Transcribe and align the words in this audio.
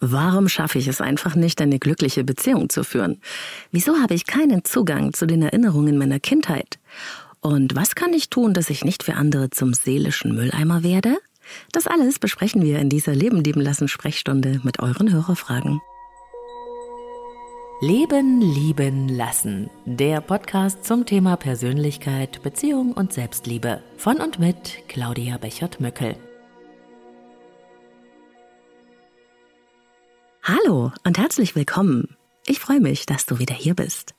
Warum 0.00 0.48
schaffe 0.48 0.78
ich 0.78 0.88
es 0.88 1.02
einfach 1.02 1.34
nicht, 1.34 1.60
eine 1.60 1.78
glückliche 1.78 2.24
Beziehung 2.24 2.70
zu 2.70 2.84
führen? 2.84 3.20
Wieso 3.70 3.98
habe 3.98 4.14
ich 4.14 4.26
keinen 4.26 4.64
Zugang 4.64 5.12
zu 5.12 5.26
den 5.26 5.42
Erinnerungen 5.42 5.98
meiner 5.98 6.18
Kindheit? 6.18 6.78
Und 7.40 7.76
was 7.76 7.94
kann 7.94 8.14
ich 8.14 8.30
tun, 8.30 8.54
dass 8.54 8.70
ich 8.70 8.84
nicht 8.84 9.02
für 9.02 9.14
andere 9.14 9.50
zum 9.50 9.74
seelischen 9.74 10.34
Mülleimer 10.34 10.82
werde? 10.82 11.16
Das 11.72 11.86
alles 11.86 12.18
besprechen 12.18 12.62
wir 12.62 12.78
in 12.78 12.88
dieser 12.88 13.14
Leben 13.14 13.44
lieben 13.44 13.60
lassen 13.60 13.88
Sprechstunde 13.88 14.60
mit 14.62 14.80
euren 14.80 15.12
Hörerfragen. 15.12 15.80
Leben 17.82 18.40
lieben 18.40 19.08
lassen. 19.08 19.70
Der 19.86 20.20
Podcast 20.20 20.84
zum 20.84 21.06
Thema 21.06 21.36
Persönlichkeit, 21.36 22.42
Beziehung 22.42 22.92
und 22.92 23.12
Selbstliebe 23.12 23.82
von 23.96 24.18
und 24.18 24.38
mit 24.38 24.82
Claudia 24.88 25.38
Bechert-Möckel. 25.38 26.16
Hallo 30.50 30.90
und 31.04 31.16
herzlich 31.16 31.54
willkommen. 31.54 32.16
Ich 32.44 32.58
freue 32.58 32.80
mich, 32.80 33.06
dass 33.06 33.24
du 33.24 33.38
wieder 33.38 33.54
hier 33.54 33.74
bist. 33.74 34.14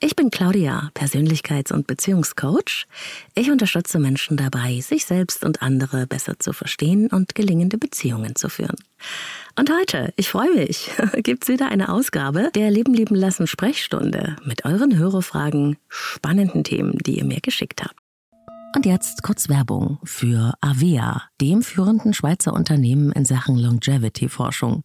Ich 0.00 0.16
bin 0.16 0.30
Claudia, 0.30 0.90
Persönlichkeits- 0.94 1.70
und 1.70 1.86
Beziehungscoach. 1.86 2.86
Ich 3.34 3.50
unterstütze 3.50 3.98
Menschen 3.98 4.38
dabei, 4.38 4.80
sich 4.80 5.04
selbst 5.04 5.44
und 5.44 5.60
andere 5.60 6.06
besser 6.06 6.38
zu 6.38 6.54
verstehen 6.54 7.08
und 7.08 7.34
gelingende 7.34 7.76
Beziehungen 7.76 8.36
zu 8.36 8.48
führen. 8.48 8.76
Und 9.58 9.70
heute, 9.70 10.14
ich 10.16 10.30
freue 10.30 10.54
mich, 10.54 10.92
gibt's 11.16 11.48
wieder 11.48 11.68
eine 11.68 11.90
Ausgabe 11.90 12.50
der 12.54 12.70
Leben 12.70 12.94
lieben 12.94 13.14
lassen 13.14 13.46
Sprechstunde 13.46 14.36
mit 14.46 14.64
euren 14.64 14.96
Hörerfragen, 14.96 15.76
spannenden 15.90 16.64
Themen, 16.64 16.96
die 17.04 17.18
ihr 17.18 17.26
mir 17.26 17.42
geschickt 17.42 17.82
habt. 17.84 17.96
Und 18.74 18.86
jetzt 18.86 19.22
kurz 19.22 19.50
Werbung 19.50 19.98
für 20.04 20.54
Avea, 20.62 21.24
dem 21.38 21.60
führenden 21.60 22.14
Schweizer 22.14 22.54
Unternehmen 22.54 23.12
in 23.12 23.26
Sachen 23.26 23.58
Longevity-Forschung. 23.58 24.84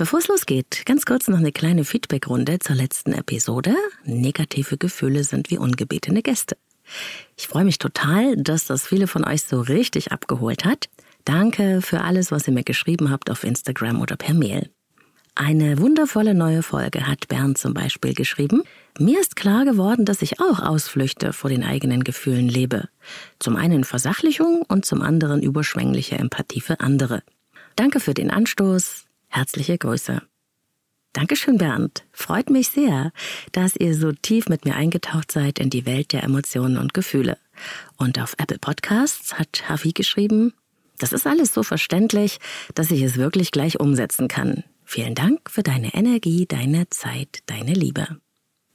Bevor 0.00 0.20
es 0.20 0.28
losgeht, 0.28 0.84
ganz 0.86 1.04
kurz 1.04 1.28
noch 1.28 1.36
eine 1.36 1.52
kleine 1.52 1.84
Feedbackrunde 1.84 2.58
zur 2.58 2.74
letzten 2.74 3.12
Episode. 3.12 3.74
Negative 4.04 4.78
Gefühle 4.78 5.24
sind 5.24 5.50
wie 5.50 5.58
ungebetene 5.58 6.22
Gäste. 6.22 6.56
Ich 7.36 7.48
freue 7.48 7.66
mich 7.66 7.76
total, 7.76 8.34
dass 8.38 8.64
das 8.64 8.86
viele 8.86 9.06
von 9.06 9.26
euch 9.26 9.42
so 9.42 9.60
richtig 9.60 10.10
abgeholt 10.10 10.64
hat. 10.64 10.88
Danke 11.26 11.82
für 11.82 12.00
alles, 12.00 12.32
was 12.32 12.48
ihr 12.48 12.54
mir 12.54 12.62
geschrieben 12.62 13.10
habt 13.10 13.28
auf 13.28 13.44
Instagram 13.44 14.00
oder 14.00 14.16
per 14.16 14.32
Mail. 14.32 14.70
Eine 15.34 15.78
wundervolle 15.78 16.32
neue 16.32 16.62
Folge 16.62 17.06
hat 17.06 17.28
Bernd 17.28 17.58
zum 17.58 17.74
Beispiel 17.74 18.14
geschrieben. 18.14 18.62
Mir 18.98 19.20
ist 19.20 19.36
klar 19.36 19.66
geworden, 19.66 20.06
dass 20.06 20.22
ich 20.22 20.40
auch 20.40 20.60
Ausflüchte 20.60 21.34
vor 21.34 21.50
den 21.50 21.62
eigenen 21.62 22.04
Gefühlen 22.04 22.48
lebe. 22.48 22.88
Zum 23.38 23.54
einen 23.54 23.84
Versachlichung 23.84 24.62
und 24.66 24.86
zum 24.86 25.02
anderen 25.02 25.42
überschwängliche 25.42 26.16
Empathie 26.16 26.62
für 26.62 26.80
andere. 26.80 27.22
Danke 27.76 28.00
für 28.00 28.14
den 28.14 28.30
Anstoß. 28.30 29.04
Herzliche 29.30 29.78
Grüße. 29.78 30.20
Dankeschön, 31.12 31.56
Bernd. 31.56 32.04
Freut 32.12 32.50
mich 32.50 32.68
sehr, 32.68 33.12
dass 33.52 33.76
ihr 33.76 33.94
so 33.94 34.12
tief 34.12 34.48
mit 34.48 34.64
mir 34.64 34.74
eingetaucht 34.74 35.32
seid 35.32 35.58
in 35.58 35.70
die 35.70 35.86
Welt 35.86 36.12
der 36.12 36.24
Emotionen 36.24 36.76
und 36.76 36.94
Gefühle. 36.94 37.38
Und 37.96 38.20
auf 38.20 38.34
Apple 38.38 38.58
Podcasts 38.58 39.38
hat 39.38 39.68
Havi 39.68 39.92
geschrieben, 39.92 40.52
das 40.98 41.12
ist 41.12 41.26
alles 41.26 41.54
so 41.54 41.62
verständlich, 41.62 42.38
dass 42.74 42.90
ich 42.90 43.02
es 43.02 43.16
wirklich 43.16 43.52
gleich 43.52 43.80
umsetzen 43.80 44.28
kann. 44.28 44.64
Vielen 44.84 45.14
Dank 45.14 45.48
für 45.48 45.62
deine 45.62 45.94
Energie, 45.94 46.46
deine 46.46 46.90
Zeit, 46.90 47.38
deine 47.46 47.72
Liebe. 47.72 48.18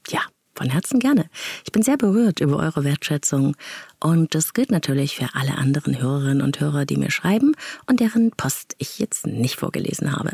Ja, 0.07 0.21
von 0.55 0.69
Herzen 0.69 0.99
gerne. 0.99 1.29
Ich 1.65 1.71
bin 1.71 1.83
sehr 1.83 1.97
berührt 1.97 2.39
über 2.39 2.57
eure 2.57 2.83
Wertschätzung 2.83 3.55
und 3.99 4.33
das 4.33 4.53
gilt 4.53 4.71
natürlich 4.71 5.17
für 5.17 5.35
alle 5.35 5.57
anderen 5.57 6.01
Hörerinnen 6.01 6.41
und 6.41 6.59
Hörer, 6.59 6.85
die 6.85 6.97
mir 6.97 7.11
schreiben 7.11 7.53
und 7.87 7.99
deren 7.99 8.31
Post 8.31 8.75
ich 8.77 8.99
jetzt 8.99 9.27
nicht 9.27 9.57
vorgelesen 9.57 10.13
habe. 10.13 10.31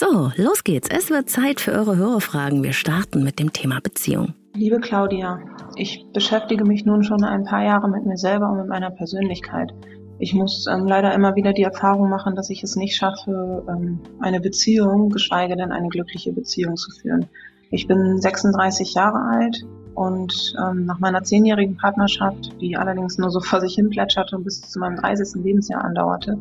So, 0.00 0.32
los 0.36 0.64
geht's. 0.64 0.88
Es 0.88 1.10
wird 1.10 1.28
Zeit 1.28 1.60
für 1.60 1.72
eure 1.72 1.94
Hörerfragen. 1.94 2.62
Wir 2.62 2.72
starten 2.72 3.22
mit 3.22 3.38
dem 3.38 3.52
Thema 3.52 3.80
Beziehung. 3.82 4.32
Liebe 4.54 4.80
Claudia, 4.80 5.40
ich 5.76 6.06
beschäftige 6.14 6.64
mich 6.64 6.86
nun 6.86 7.04
schon 7.04 7.22
ein 7.22 7.44
paar 7.44 7.62
Jahre 7.62 7.86
mit 7.86 8.06
mir 8.06 8.16
selber 8.16 8.48
und 8.48 8.56
mit 8.56 8.68
meiner 8.68 8.90
Persönlichkeit. 8.90 9.74
Ich 10.18 10.32
muss 10.32 10.66
ähm, 10.72 10.86
leider 10.86 11.12
immer 11.12 11.36
wieder 11.36 11.52
die 11.52 11.64
Erfahrung 11.64 12.08
machen, 12.08 12.34
dass 12.34 12.48
ich 12.48 12.62
es 12.62 12.76
nicht 12.76 12.96
schaffe, 12.96 13.62
ähm, 13.68 14.00
eine 14.20 14.40
Beziehung, 14.40 15.10
geschweige 15.10 15.54
denn 15.54 15.70
eine 15.70 15.90
glückliche 15.90 16.32
Beziehung 16.32 16.78
zu 16.78 16.90
führen. 16.92 17.26
Ich 17.70 17.86
bin 17.86 18.22
36 18.22 18.94
Jahre 18.94 19.18
alt 19.18 19.66
und 19.94 20.54
ähm, 20.66 20.86
nach 20.86 20.98
meiner 20.98 21.24
zehnjährigen 21.24 21.76
Partnerschaft, 21.76 22.58
die 22.58 22.74
allerdings 22.74 23.18
nur 23.18 23.30
so 23.30 23.40
vor 23.40 23.60
sich 23.60 23.74
hin 23.74 23.90
plätscherte 23.90 24.34
und 24.34 24.44
bis 24.44 24.62
zu 24.62 24.78
meinem 24.78 24.96
30. 24.96 25.44
Lebensjahr 25.44 25.84
andauerte, 25.84 26.38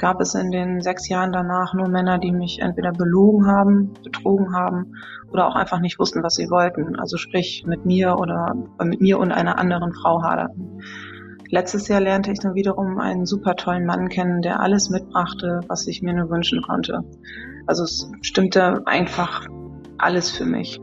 gab 0.00 0.20
es 0.20 0.34
in 0.34 0.50
den 0.50 0.80
sechs 0.80 1.08
Jahren 1.08 1.30
danach 1.30 1.74
nur 1.74 1.88
Männer, 1.88 2.18
die 2.18 2.32
mich 2.32 2.60
entweder 2.60 2.90
belogen 2.90 3.46
haben, 3.46 3.92
betrogen 4.02 4.54
haben 4.56 4.96
oder 5.30 5.46
auch 5.46 5.54
einfach 5.54 5.78
nicht 5.78 5.98
wussten, 5.98 6.22
was 6.22 6.34
sie 6.34 6.50
wollten. 6.50 6.98
Also 6.98 7.18
sprich 7.18 7.64
mit 7.66 7.84
mir 7.84 8.16
oder 8.18 8.54
äh, 8.80 8.84
mit 8.84 9.00
mir 9.00 9.18
und 9.18 9.30
einer 9.30 9.58
anderen 9.58 9.92
Frau 9.92 10.22
haderten. 10.22 10.82
Letztes 11.50 11.88
Jahr 11.88 12.00
lernte 12.00 12.32
ich 12.32 12.38
dann 12.38 12.54
wiederum 12.54 12.98
einen 12.98 13.26
super 13.26 13.56
tollen 13.56 13.84
Mann 13.84 14.08
kennen, 14.08 14.40
der 14.40 14.60
alles 14.60 14.88
mitbrachte, 14.88 15.60
was 15.68 15.86
ich 15.86 16.00
mir 16.00 16.14
nur 16.14 16.30
wünschen 16.30 16.62
konnte. 16.62 17.04
Also 17.66 17.84
es 17.84 18.10
stimmte 18.22 18.86
einfach 18.86 19.46
alles 19.98 20.30
für 20.30 20.46
mich. 20.46 20.80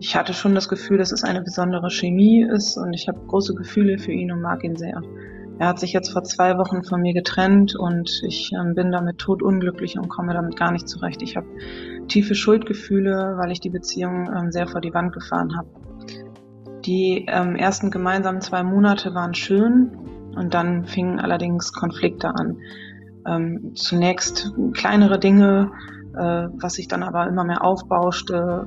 Ich 0.00 0.16
hatte 0.16 0.34
schon 0.34 0.54
das 0.54 0.68
Gefühl, 0.68 0.98
dass 0.98 1.12
es 1.12 1.24
eine 1.24 1.42
besondere 1.42 1.90
Chemie 1.90 2.42
ist 2.42 2.76
und 2.76 2.92
ich 2.92 3.08
habe 3.08 3.20
große 3.26 3.54
Gefühle 3.54 3.98
für 3.98 4.12
ihn 4.12 4.32
und 4.32 4.40
mag 4.40 4.64
ihn 4.64 4.76
sehr. 4.76 5.00
Er 5.60 5.68
hat 5.68 5.78
sich 5.78 5.92
jetzt 5.92 6.10
vor 6.10 6.24
zwei 6.24 6.56
Wochen 6.56 6.84
von 6.84 7.02
mir 7.02 7.12
getrennt 7.12 7.76
und 7.76 8.22
ich 8.24 8.50
ähm, 8.58 8.74
bin 8.74 8.90
damit 8.90 9.18
totunglücklich 9.18 9.98
und 9.98 10.08
komme 10.08 10.32
damit 10.32 10.56
gar 10.56 10.72
nicht 10.72 10.88
zurecht. 10.88 11.20
Ich 11.20 11.36
habe 11.36 11.46
tiefe 12.08 12.34
Schuldgefühle, 12.34 13.34
weil 13.36 13.52
ich 13.52 13.60
die 13.60 13.68
Beziehung 13.68 14.30
ähm, 14.34 14.52
sehr 14.52 14.66
vor 14.66 14.80
die 14.80 14.94
Wand 14.94 15.12
gefahren 15.12 15.54
habe. 15.58 15.68
Die 16.86 17.26
ähm, 17.28 17.56
ersten 17.56 17.90
gemeinsamen 17.90 18.40
zwei 18.40 18.62
Monate 18.62 19.14
waren 19.14 19.34
schön 19.34 19.98
und 20.34 20.54
dann 20.54 20.86
fingen 20.86 21.20
allerdings 21.20 21.74
Konflikte 21.74 22.28
an. 22.28 22.56
Zunächst 23.74 24.54
kleinere 24.72 25.18
Dinge, 25.18 25.72
äh, 26.14 26.48
was 26.54 26.74
sich 26.74 26.88
dann 26.88 27.02
aber 27.02 27.26
immer 27.26 27.44
mehr 27.44 27.62
aufbauschte. 27.62 28.66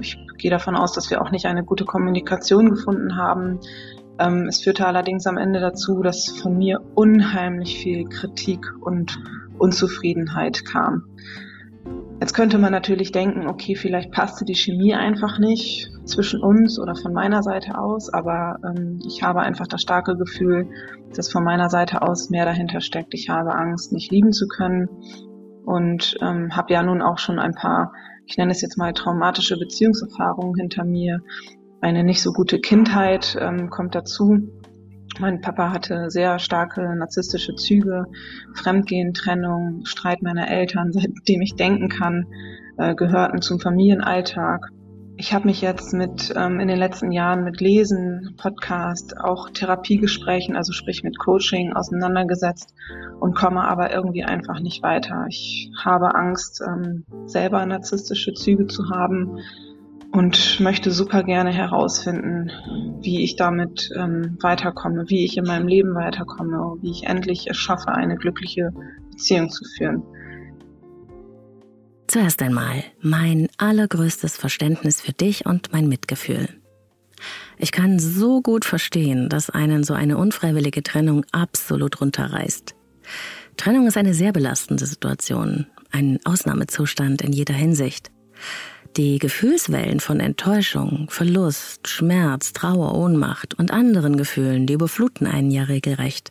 Ich 0.00 0.16
gehe 0.38 0.50
davon 0.50 0.76
aus, 0.76 0.92
dass 0.94 1.10
wir 1.10 1.20
auch 1.20 1.30
nicht 1.30 1.44
eine 1.44 1.62
gute 1.62 1.84
Kommunikation 1.84 2.70
gefunden 2.70 3.16
haben. 3.18 3.60
Ähm, 4.18 4.46
es 4.48 4.62
führte 4.62 4.86
allerdings 4.86 5.26
am 5.26 5.38
Ende 5.38 5.60
dazu, 5.60 6.02
dass 6.02 6.28
von 6.28 6.56
mir 6.56 6.80
unheimlich 6.94 7.78
viel 7.78 8.04
Kritik 8.08 8.66
und 8.80 9.18
Unzufriedenheit 9.58 10.64
kam. 10.64 11.04
Jetzt 12.20 12.34
könnte 12.34 12.58
man 12.58 12.70
natürlich 12.70 13.10
denken, 13.10 13.48
okay, 13.48 13.74
vielleicht 13.74 14.12
passte 14.12 14.44
die 14.44 14.54
Chemie 14.54 14.94
einfach 14.94 15.40
nicht 15.40 15.90
zwischen 16.04 16.40
uns 16.40 16.78
oder 16.78 16.94
von 16.94 17.12
meiner 17.12 17.42
Seite 17.42 17.76
aus, 17.76 18.12
aber 18.12 18.58
ähm, 18.64 19.00
ich 19.04 19.24
habe 19.24 19.40
einfach 19.40 19.66
das 19.66 19.82
starke 19.82 20.16
Gefühl, 20.16 20.68
dass 21.16 21.32
von 21.32 21.42
meiner 21.42 21.68
Seite 21.68 22.02
aus 22.02 22.30
mehr 22.30 22.44
dahinter 22.44 22.80
steckt. 22.80 23.12
Ich 23.14 23.28
habe 23.28 23.54
Angst, 23.54 23.92
nicht 23.92 24.12
lieben 24.12 24.32
zu 24.32 24.46
können 24.46 24.88
und 25.64 26.16
ähm, 26.20 26.54
habe 26.54 26.72
ja 26.72 26.84
nun 26.84 27.02
auch 27.02 27.18
schon 27.18 27.40
ein 27.40 27.54
paar, 27.54 27.92
ich 28.26 28.36
nenne 28.36 28.52
es 28.52 28.62
jetzt 28.62 28.78
mal 28.78 28.92
traumatische 28.92 29.58
Beziehungserfahrungen 29.58 30.54
hinter 30.54 30.84
mir. 30.84 31.22
Eine 31.82 32.04
nicht 32.04 32.22
so 32.22 32.32
gute 32.32 32.60
Kindheit 32.60 33.36
ähm, 33.40 33.68
kommt 33.68 33.96
dazu. 33.96 34.38
Mein 35.18 35.40
Papa 35.40 35.72
hatte 35.72 36.10
sehr 36.10 36.38
starke 36.38 36.94
narzisstische 36.96 37.56
Züge, 37.56 38.06
Fremdgehen, 38.54 39.14
Trennung, 39.14 39.84
Streit 39.84 40.22
meiner 40.22 40.48
Eltern, 40.48 40.92
seitdem 40.92 41.42
ich 41.42 41.56
denken 41.56 41.88
kann, 41.88 42.28
äh, 42.78 42.94
gehörten 42.94 43.42
zum 43.42 43.58
Familienalltag. 43.58 44.68
Ich 45.16 45.34
habe 45.34 45.46
mich 45.48 45.60
jetzt 45.60 45.92
mit 45.92 46.32
ähm, 46.36 46.60
in 46.60 46.68
den 46.68 46.78
letzten 46.78 47.10
Jahren 47.10 47.42
mit 47.42 47.60
Lesen, 47.60 48.36
Podcast, 48.36 49.18
auch 49.18 49.50
Therapiegesprächen, 49.50 50.54
also 50.54 50.72
sprich 50.72 51.02
mit 51.02 51.18
Coaching 51.18 51.72
auseinandergesetzt 51.72 52.74
und 53.18 53.34
komme 53.34 53.66
aber 53.66 53.92
irgendwie 53.92 54.22
einfach 54.22 54.60
nicht 54.60 54.84
weiter. 54.84 55.26
Ich 55.28 55.68
habe 55.82 56.14
Angst, 56.14 56.62
ähm, 56.64 57.04
selber 57.26 57.66
narzisstische 57.66 58.34
Züge 58.34 58.68
zu 58.68 58.88
haben 58.88 59.40
und 60.12 60.60
möchte 60.60 60.90
super 60.90 61.22
gerne 61.22 61.52
herausfinden, 61.52 62.50
wie 63.00 63.24
ich 63.24 63.36
damit 63.36 63.90
ähm, 63.96 64.36
weiterkomme, 64.40 65.04
wie 65.08 65.24
ich 65.24 65.38
in 65.38 65.44
meinem 65.44 65.66
Leben 65.66 65.94
weiterkomme, 65.94 66.76
wie 66.82 66.90
ich 66.90 67.04
endlich 67.04 67.48
es 67.48 67.56
schaffe, 67.56 67.88
eine 67.88 68.16
glückliche 68.16 68.72
Beziehung 69.10 69.50
zu 69.50 69.64
führen. 69.76 70.02
Zuerst 72.06 72.42
einmal 72.42 72.84
mein 73.00 73.48
allergrößtes 73.56 74.36
Verständnis 74.36 75.00
für 75.00 75.12
dich 75.12 75.46
und 75.46 75.72
mein 75.72 75.88
Mitgefühl. 75.88 76.46
Ich 77.56 77.72
kann 77.72 77.98
so 77.98 78.42
gut 78.42 78.66
verstehen, 78.66 79.30
dass 79.30 79.48
einen 79.48 79.82
so 79.82 79.94
eine 79.94 80.18
unfreiwillige 80.18 80.82
Trennung 80.82 81.24
absolut 81.32 82.02
runterreißt. 82.02 82.74
Trennung 83.56 83.86
ist 83.86 83.96
eine 83.96 84.12
sehr 84.12 84.32
belastende 84.32 84.84
Situation, 84.84 85.66
ein 85.90 86.18
Ausnahmezustand 86.24 87.22
in 87.22 87.32
jeder 87.32 87.54
Hinsicht. 87.54 88.10
Die 88.96 89.18
Gefühlswellen 89.18 90.00
von 90.00 90.20
Enttäuschung, 90.20 91.06
Verlust, 91.08 91.88
Schmerz, 91.88 92.52
Trauer, 92.52 92.94
Ohnmacht 92.94 93.54
und 93.54 93.70
anderen 93.70 94.18
Gefühlen, 94.18 94.66
die 94.66 94.74
überfluten 94.74 95.26
einen 95.26 95.50
ja 95.50 95.62
regelrecht. 95.62 96.30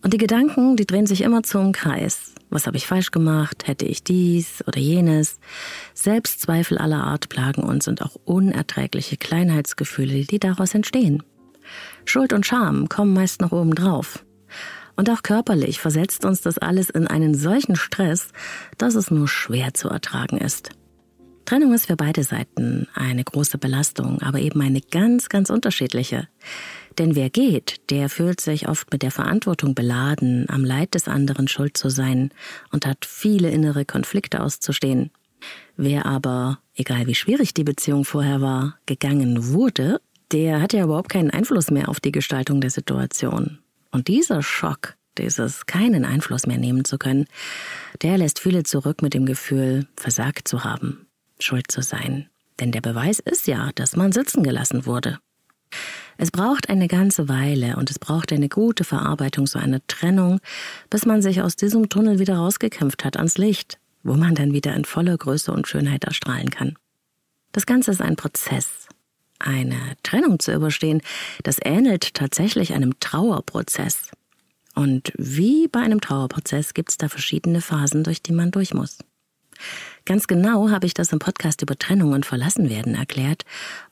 Und 0.00 0.12
die 0.12 0.18
Gedanken, 0.18 0.76
die 0.76 0.86
drehen 0.86 1.08
sich 1.08 1.22
immer 1.22 1.42
zu 1.42 1.58
im 1.58 1.72
Kreis. 1.72 2.34
Was 2.50 2.68
habe 2.68 2.76
ich 2.76 2.86
falsch 2.86 3.10
gemacht? 3.10 3.66
Hätte 3.66 3.84
ich 3.84 4.04
dies 4.04 4.62
oder 4.68 4.78
jenes? 4.78 5.40
Selbstzweifel 5.92 6.78
aller 6.78 7.02
Art 7.02 7.28
plagen 7.28 7.64
uns 7.64 7.88
und 7.88 8.00
auch 8.02 8.14
unerträgliche 8.24 9.16
Kleinheitsgefühle, 9.16 10.24
die 10.24 10.38
daraus 10.38 10.74
entstehen. 10.74 11.24
Schuld 12.04 12.32
und 12.32 12.46
Scham 12.46 12.88
kommen 12.88 13.12
meist 13.12 13.40
noch 13.40 13.50
oben 13.50 13.74
drauf. 13.74 14.24
Und 14.94 15.10
auch 15.10 15.24
körperlich 15.24 15.80
versetzt 15.80 16.24
uns 16.24 16.42
das 16.42 16.58
alles 16.58 16.90
in 16.90 17.08
einen 17.08 17.34
solchen 17.34 17.74
Stress, 17.74 18.28
dass 18.78 18.94
es 18.94 19.10
nur 19.10 19.26
schwer 19.26 19.74
zu 19.74 19.88
ertragen 19.88 20.38
ist. 20.38 20.70
Trennung 21.44 21.74
ist 21.74 21.86
für 21.86 21.96
beide 21.96 22.22
Seiten 22.22 22.88
eine 22.94 23.24
große 23.24 23.58
Belastung, 23.58 24.22
aber 24.22 24.40
eben 24.40 24.60
eine 24.60 24.80
ganz, 24.80 25.28
ganz 25.28 25.50
unterschiedliche. 25.50 26.28
Denn 26.98 27.14
wer 27.14 27.30
geht, 27.30 27.90
der 27.90 28.08
fühlt 28.08 28.40
sich 28.40 28.68
oft 28.68 28.92
mit 28.92 29.02
der 29.02 29.10
Verantwortung 29.10 29.74
beladen, 29.74 30.46
am 30.48 30.64
Leid 30.64 30.94
des 30.94 31.08
anderen 31.08 31.48
schuld 31.48 31.76
zu 31.76 31.88
sein 31.88 32.30
und 32.70 32.86
hat 32.86 33.04
viele 33.06 33.50
innere 33.50 33.84
Konflikte 33.84 34.40
auszustehen. 34.40 35.10
Wer 35.76 36.06
aber, 36.06 36.58
egal 36.74 37.06
wie 37.06 37.14
schwierig 37.14 37.54
die 37.54 37.64
Beziehung 37.64 38.04
vorher 38.04 38.40
war, 38.40 38.78
gegangen 38.86 39.52
wurde, 39.52 40.00
der 40.30 40.60
hat 40.60 40.72
ja 40.72 40.84
überhaupt 40.84 41.10
keinen 41.10 41.30
Einfluss 41.30 41.70
mehr 41.70 41.88
auf 41.88 42.00
die 42.00 42.12
Gestaltung 42.12 42.60
der 42.60 42.70
Situation. 42.70 43.58
Und 43.90 44.08
dieser 44.08 44.42
Schock, 44.42 44.96
dieses 45.18 45.66
keinen 45.66 46.04
Einfluss 46.04 46.46
mehr 46.46 46.58
nehmen 46.58 46.84
zu 46.84 46.98
können, 46.98 47.26
der 48.02 48.18
lässt 48.18 48.38
viele 48.38 48.62
zurück 48.62 49.02
mit 49.02 49.14
dem 49.14 49.26
Gefühl, 49.26 49.86
versagt 49.96 50.48
zu 50.48 50.64
haben 50.64 51.06
schuld 51.44 51.70
zu 51.70 51.82
sein. 51.82 52.28
Denn 52.60 52.72
der 52.72 52.80
Beweis 52.80 53.18
ist 53.18 53.46
ja, 53.46 53.70
dass 53.74 53.96
man 53.96 54.12
sitzen 54.12 54.42
gelassen 54.42 54.86
wurde. 54.86 55.18
Es 56.18 56.30
braucht 56.30 56.68
eine 56.68 56.88
ganze 56.88 57.28
Weile 57.28 57.76
und 57.76 57.90
es 57.90 57.98
braucht 57.98 58.32
eine 58.32 58.48
gute 58.48 58.84
Verarbeitung 58.84 59.46
so 59.46 59.58
einer 59.58 59.84
Trennung, 59.86 60.40
bis 60.90 61.06
man 61.06 61.22
sich 61.22 61.40
aus 61.42 61.56
diesem 61.56 61.88
Tunnel 61.88 62.18
wieder 62.18 62.36
rausgekämpft 62.36 63.04
hat 63.04 63.16
ans 63.16 63.38
Licht, 63.38 63.78
wo 64.02 64.14
man 64.14 64.34
dann 64.34 64.52
wieder 64.52 64.74
in 64.74 64.84
voller 64.84 65.16
Größe 65.16 65.52
und 65.52 65.66
Schönheit 65.66 66.04
erstrahlen 66.04 66.50
kann. 66.50 66.76
Das 67.52 67.66
Ganze 67.66 67.90
ist 67.90 68.00
ein 68.00 68.16
Prozess. 68.16 68.88
Eine 69.38 69.96
Trennung 70.02 70.38
zu 70.38 70.52
überstehen, 70.52 71.02
das 71.42 71.58
ähnelt 71.62 72.14
tatsächlich 72.14 72.74
einem 72.74 73.00
Trauerprozess. 73.00 74.10
Und 74.74 75.12
wie 75.16 75.68
bei 75.68 75.80
einem 75.80 76.00
Trauerprozess 76.00 76.74
gibt 76.74 76.90
es 76.90 76.96
da 76.96 77.08
verschiedene 77.08 77.60
Phasen, 77.60 78.04
durch 78.04 78.22
die 78.22 78.32
man 78.32 78.50
durch 78.52 78.72
muss. 78.72 78.98
Ganz 80.04 80.26
genau 80.26 80.70
habe 80.70 80.86
ich 80.86 80.94
das 80.94 81.12
im 81.12 81.18
Podcast 81.18 81.62
über 81.62 81.78
Trennung 81.78 82.12
und 82.12 82.26
Verlassenwerden 82.26 82.94
erklärt 82.94 83.44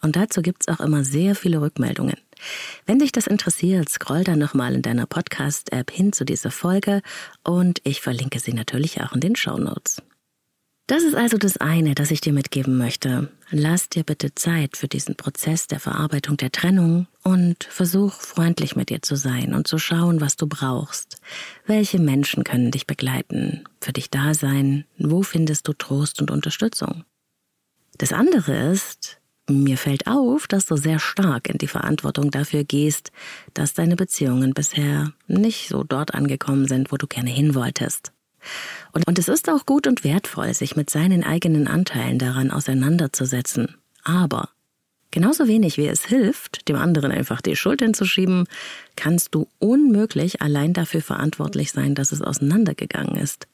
und 0.03 0.17
dazu 0.17 0.43
gibt's 0.43 0.69
auch 0.69 0.81
immer 0.81 1.05
sehr 1.05 1.35
viele 1.35 1.61
Rückmeldungen. 1.61 2.17
Wenn 2.87 2.99
dich 2.99 3.13
das 3.13 3.27
interessiert, 3.27 3.89
scroll 3.89 4.25
da 4.25 4.35
nochmal 4.35 4.75
in 4.75 4.83
deiner 4.83 5.07
Podcast-App 5.07 5.91
hin 5.91 6.13
zu 6.13 6.25
dieser 6.25 6.51
Folge 6.51 7.03
und 7.45 7.81
ich 7.85 8.01
verlinke 8.01 8.41
sie 8.41 8.53
natürlich 8.53 9.01
auch 9.01 9.13
in 9.13 9.21
den 9.21 9.37
Show 9.37 9.59
Notes. 9.59 10.03
Das 10.91 11.05
ist 11.05 11.15
also 11.15 11.39
das 11.39 11.57
eine, 11.57 11.95
das 11.95 12.11
ich 12.11 12.21
dir 12.21 12.33
mitgeben 12.33 12.77
möchte. 12.77 13.29
Lass 13.53 13.89
dir 13.89 14.03
bitte 14.03 14.35
Zeit 14.35 14.77
für 14.77 14.89
diesen 14.89 15.15
Prozess 15.15 15.69
der 15.69 15.79
Verarbeitung 15.79 16.37
der 16.37 16.51
Trennung 16.51 17.07
und 17.23 17.63
versuch 17.63 18.15
freundlich 18.15 18.75
mit 18.75 18.91
dir 18.91 19.01
zu 19.01 19.15
sein 19.15 19.55
und 19.55 19.69
zu 19.69 19.79
schauen, 19.79 20.21
was 20.21 20.35
du 20.35 20.49
brauchst. 20.49 21.21
Welche 21.65 22.01
Menschen 22.01 22.43
können 22.43 22.73
dich 22.73 22.89
begleiten, 22.89 23.63
für 23.81 23.93
dich 23.93 24.11
da 24.11 24.35
sein, 24.35 24.85
wo 24.99 25.23
findest 25.23 25.69
du 25.69 25.75
Trost 25.75 26.21
und 26.21 26.33
Unterstützung? 26.33 27.05
Das 27.97 28.13
andere 28.13 28.73
ist, 28.73 29.21
mir 29.49 29.79
fällt 29.79 30.09
auf, 30.09 30.49
dass 30.49 30.67
du 30.67 30.75
sehr 30.75 30.99
stark 30.99 31.49
in 31.49 31.59
die 31.59 31.69
Verantwortung 31.69 32.33
dafür 32.33 32.65
gehst, 32.65 33.13
dass 33.55 33.75
deine 33.75 33.95
Beziehungen 33.95 34.55
bisher 34.55 35.13
nicht 35.29 35.69
so 35.69 35.85
dort 35.85 36.15
angekommen 36.15 36.67
sind, 36.67 36.91
wo 36.91 36.97
du 36.97 37.07
gerne 37.07 37.31
hin 37.31 37.55
wolltest. 37.55 38.11
Und, 38.93 39.07
und 39.07 39.19
es 39.19 39.29
ist 39.29 39.49
auch 39.49 39.67
gut 39.67 39.87
und 39.87 40.05
wertvoll, 40.05 40.55
sich 40.55 40.77
mit 40.77 40.91
seinen 40.91 41.25
eigenen 41.25 41.69
Anteilen 41.69 42.19
daran 42.19 42.51
auseinanderzusetzen. 42.51 43.77
Aber 44.03 44.51
genauso 45.11 45.47
wenig 45.49 45.77
wie 45.77 45.87
es 45.87 46.05
hilft, 46.05 46.69
dem 46.69 46.77
anderen 46.77 47.13
einfach 47.13 47.41
die 47.41 47.57
Schultern 47.57 47.95
zu 47.95 48.05
schieben, 48.05 48.47
kannst 48.97 49.35
du 49.35 49.49
unmöglich 49.59 50.43
allein 50.43 50.73
dafür 50.73 51.03
verantwortlich 51.03 51.73
sein, 51.73 51.95
dass 51.95 52.13
es 52.13 52.23
auseinandergegangen 52.23 53.17
ist. 53.17 53.47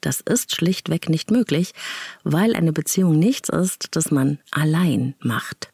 Das 0.00 0.20
ist 0.20 0.54
schlichtweg 0.54 1.08
nicht 1.08 1.30
möglich, 1.30 1.72
weil 2.24 2.56
eine 2.56 2.72
Beziehung 2.72 3.18
nichts 3.18 3.48
ist, 3.48 3.88
das 3.92 4.10
man 4.10 4.40
allein 4.50 5.14
macht. 5.20 5.70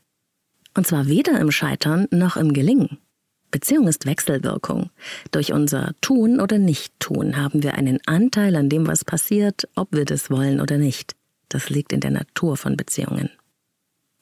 Und 0.77 0.87
zwar 0.87 1.07
weder 1.07 1.41
im 1.41 1.51
Scheitern 1.51 2.07
noch 2.11 2.37
im 2.37 2.53
Gelingen. 2.53 2.99
Beziehung 3.51 3.89
ist 3.89 4.07
Wechselwirkung. 4.07 4.91
Durch 5.31 5.53
unser 5.53 5.93
Tun 6.01 6.41
oder 6.41 6.59
Nicht-Tun 6.59 7.37
haben 7.37 7.63
wir 7.63 7.75
einen 7.75 7.99
Anteil 8.07 8.57
an 8.57 8.69
dem, 8.69 8.87
was 8.87 9.05
passiert, 9.05 9.69
ob 9.75 9.89
wir 9.93 10.05
das 10.05 10.31
wollen 10.31 10.61
oder 10.61 10.77
nicht. 10.77 11.15
Das 11.49 11.71
liegt 11.71 11.93
in 11.93 12.01
der 12.01 12.11
Natur 12.11 12.57
von 12.57 12.77
Beziehungen. 12.77 13.31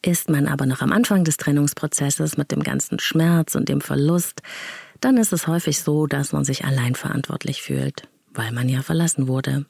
Ist 0.03 0.31
man 0.31 0.47
aber 0.47 0.67
noch 0.67 0.83
am 0.83 0.93
Anfang 0.93 1.25
des 1.25 1.37
Trennungsprozesses 1.37 2.37
mit 2.37 2.53
dem 2.53 2.63
ganzen 2.63 3.01
Schmerz 3.01 3.57
und 3.57 3.69
dem 3.69 3.81
Verlust, 3.81 4.43
dann 5.01 5.17
ist 5.17 5.33
es 5.33 5.47
häufig 5.49 5.81
so, 5.81 6.07
dass 6.07 6.33
man 6.33 6.45
sich 6.45 6.65
allein 6.65 6.95
verantwortlich 6.95 7.63
fühlt, 7.63 8.09
weil 8.33 8.53
man 8.53 8.69
ja 8.69 8.83
verlassen 8.83 9.27
wurde. 9.27 9.67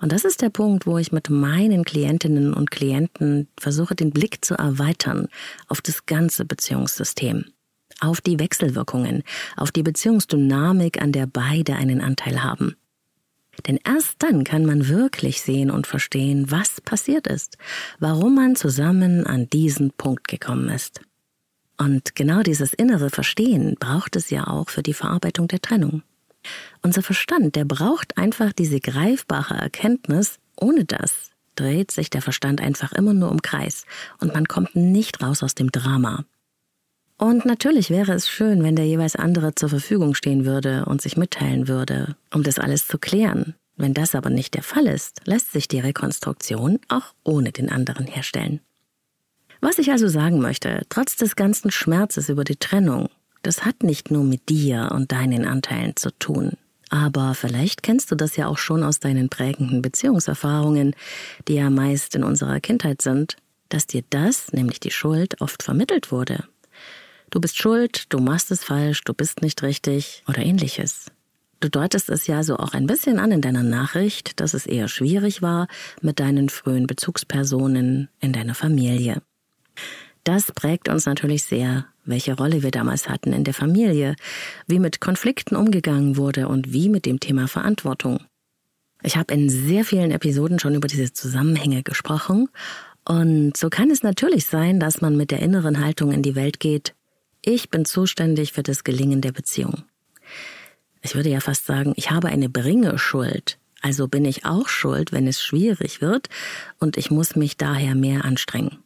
Und 0.00 0.12
das 0.12 0.24
ist 0.24 0.42
der 0.42 0.50
Punkt, 0.50 0.86
wo 0.86 0.98
ich 0.98 1.12
mit 1.12 1.30
meinen 1.30 1.84
Klientinnen 1.84 2.52
und 2.52 2.70
Klienten 2.70 3.48
versuche, 3.58 3.94
den 3.94 4.10
Blick 4.10 4.44
zu 4.44 4.54
erweitern 4.54 5.28
auf 5.68 5.80
das 5.80 6.06
ganze 6.06 6.44
Beziehungssystem 6.44 7.46
auf 8.02 8.20
die 8.20 8.38
Wechselwirkungen, 8.38 9.22
auf 9.56 9.70
die 9.70 9.82
Beziehungsdynamik, 9.82 11.00
an 11.00 11.12
der 11.12 11.26
beide 11.26 11.74
einen 11.74 12.00
Anteil 12.00 12.42
haben. 12.42 12.76
Denn 13.66 13.78
erst 13.84 14.22
dann 14.22 14.44
kann 14.44 14.64
man 14.64 14.88
wirklich 14.88 15.42
sehen 15.42 15.70
und 15.70 15.86
verstehen, 15.86 16.50
was 16.50 16.80
passiert 16.80 17.26
ist, 17.26 17.58
warum 17.98 18.34
man 18.34 18.56
zusammen 18.56 19.26
an 19.26 19.48
diesen 19.50 19.92
Punkt 19.92 20.26
gekommen 20.26 20.68
ist. 20.68 21.00
Und 21.78 22.14
genau 22.14 22.42
dieses 22.42 22.72
innere 22.72 23.10
Verstehen 23.10 23.76
braucht 23.78 24.16
es 24.16 24.30
ja 24.30 24.46
auch 24.46 24.70
für 24.70 24.82
die 24.82 24.94
Verarbeitung 24.94 25.48
der 25.48 25.60
Trennung. 25.60 26.02
Unser 26.82 27.02
Verstand, 27.02 27.54
der 27.56 27.64
braucht 27.64 28.16
einfach 28.16 28.52
diese 28.52 28.80
greifbare 28.80 29.54
Erkenntnis, 29.54 30.38
ohne 30.56 30.84
das 30.84 31.32
dreht 31.54 31.90
sich 31.90 32.10
der 32.10 32.22
Verstand 32.22 32.60
einfach 32.60 32.92
immer 32.92 33.14
nur 33.14 33.30
im 33.30 33.42
Kreis 33.42 33.84
und 34.20 34.32
man 34.32 34.48
kommt 34.48 34.74
nicht 34.74 35.22
raus 35.22 35.42
aus 35.42 35.54
dem 35.54 35.70
Drama. 35.70 36.24
Und 37.18 37.44
natürlich 37.44 37.90
wäre 37.90 38.12
es 38.12 38.28
schön, 38.28 38.62
wenn 38.62 38.76
der 38.76 38.86
jeweils 38.86 39.16
andere 39.16 39.54
zur 39.54 39.68
Verfügung 39.68 40.14
stehen 40.14 40.44
würde 40.44 40.84
und 40.86 41.00
sich 41.00 41.16
mitteilen 41.16 41.68
würde, 41.68 42.16
um 42.32 42.42
das 42.42 42.58
alles 42.58 42.86
zu 42.86 42.98
klären. 42.98 43.54
Wenn 43.76 43.94
das 43.94 44.14
aber 44.14 44.30
nicht 44.30 44.54
der 44.54 44.62
Fall 44.62 44.86
ist, 44.86 45.20
lässt 45.24 45.52
sich 45.52 45.68
die 45.68 45.80
Rekonstruktion 45.80 46.80
auch 46.88 47.14
ohne 47.24 47.52
den 47.52 47.70
anderen 47.70 48.06
herstellen. 48.06 48.60
Was 49.60 49.78
ich 49.78 49.90
also 49.90 50.08
sagen 50.08 50.40
möchte, 50.40 50.82
trotz 50.88 51.16
des 51.16 51.36
ganzen 51.36 51.70
Schmerzes 51.70 52.28
über 52.28 52.44
die 52.44 52.56
Trennung, 52.56 53.08
das 53.42 53.64
hat 53.64 53.82
nicht 53.82 54.10
nur 54.10 54.24
mit 54.24 54.48
dir 54.48 54.90
und 54.92 55.12
deinen 55.12 55.46
Anteilen 55.46 55.96
zu 55.96 56.10
tun. 56.18 56.52
Aber 56.90 57.34
vielleicht 57.34 57.82
kennst 57.82 58.10
du 58.10 58.16
das 58.16 58.36
ja 58.36 58.48
auch 58.48 58.58
schon 58.58 58.82
aus 58.82 59.00
deinen 59.00 59.30
prägenden 59.30 59.80
Beziehungserfahrungen, 59.80 60.94
die 61.48 61.54
ja 61.54 61.70
meist 61.70 62.14
in 62.14 62.22
unserer 62.22 62.60
Kindheit 62.60 63.00
sind, 63.00 63.36
dass 63.68 63.86
dir 63.86 64.02
das, 64.10 64.52
nämlich 64.52 64.78
die 64.78 64.90
Schuld, 64.90 65.40
oft 65.40 65.62
vermittelt 65.62 66.12
wurde. 66.12 66.44
Du 67.32 67.40
bist 67.40 67.56
schuld, 67.56 68.12
du 68.12 68.18
machst 68.18 68.50
es 68.50 68.62
falsch, 68.62 69.04
du 69.04 69.14
bist 69.14 69.40
nicht 69.40 69.62
richtig 69.62 70.22
oder 70.28 70.40
ähnliches. 70.40 71.06
Du 71.60 71.70
deutest 71.70 72.10
es 72.10 72.26
ja 72.26 72.42
so 72.42 72.58
auch 72.58 72.74
ein 72.74 72.86
bisschen 72.86 73.18
an 73.18 73.32
in 73.32 73.40
deiner 73.40 73.62
Nachricht, 73.62 74.38
dass 74.38 74.52
es 74.52 74.66
eher 74.66 74.86
schwierig 74.86 75.40
war 75.40 75.66
mit 76.02 76.20
deinen 76.20 76.50
frühen 76.50 76.86
Bezugspersonen 76.86 78.10
in 78.20 78.34
deiner 78.34 78.54
Familie. 78.54 79.22
Das 80.24 80.52
prägt 80.52 80.90
uns 80.90 81.06
natürlich 81.06 81.44
sehr, 81.44 81.86
welche 82.04 82.36
Rolle 82.36 82.62
wir 82.62 82.70
damals 82.70 83.08
hatten 83.08 83.32
in 83.32 83.44
der 83.44 83.54
Familie, 83.54 84.14
wie 84.66 84.78
mit 84.78 85.00
Konflikten 85.00 85.56
umgegangen 85.56 86.18
wurde 86.18 86.48
und 86.48 86.74
wie 86.74 86.90
mit 86.90 87.06
dem 87.06 87.18
Thema 87.18 87.48
Verantwortung. 87.48 88.20
Ich 89.02 89.16
habe 89.16 89.32
in 89.32 89.48
sehr 89.48 89.86
vielen 89.86 90.10
Episoden 90.10 90.58
schon 90.58 90.74
über 90.74 90.86
diese 90.86 91.14
Zusammenhänge 91.14 91.82
gesprochen 91.82 92.50
und 93.08 93.56
so 93.56 93.70
kann 93.70 93.90
es 93.90 94.02
natürlich 94.02 94.44
sein, 94.44 94.78
dass 94.78 95.00
man 95.00 95.16
mit 95.16 95.30
der 95.30 95.40
inneren 95.40 95.82
Haltung 95.82 96.12
in 96.12 96.22
die 96.22 96.34
Welt 96.34 96.60
geht, 96.60 96.94
ich 97.42 97.70
bin 97.70 97.84
zuständig 97.84 98.52
für 98.52 98.62
das 98.62 98.84
Gelingen 98.84 99.20
der 99.20 99.32
Beziehung. 99.32 99.84
Ich 101.02 101.14
würde 101.14 101.28
ja 101.28 101.40
fast 101.40 101.66
sagen, 101.66 101.92
ich 101.96 102.10
habe 102.10 102.28
eine 102.28 102.48
Bringeschuld. 102.48 103.58
Also 103.80 104.06
bin 104.06 104.24
ich 104.24 104.44
auch 104.44 104.68
schuld, 104.68 105.10
wenn 105.10 105.26
es 105.26 105.42
schwierig 105.42 106.00
wird 106.00 106.28
und 106.78 106.96
ich 106.96 107.10
muss 107.10 107.34
mich 107.34 107.56
daher 107.56 107.96
mehr 107.96 108.24
anstrengen. 108.24 108.78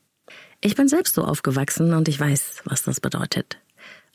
Ich 0.62 0.75
bin 0.75 0.88
selbst 0.88 1.14
so 1.14 1.22
aufgewachsen 1.22 1.92
und 1.92 2.08
ich 2.08 2.18
weiß, 2.18 2.62
was 2.64 2.82
das 2.82 3.00
bedeutet. 3.00 3.58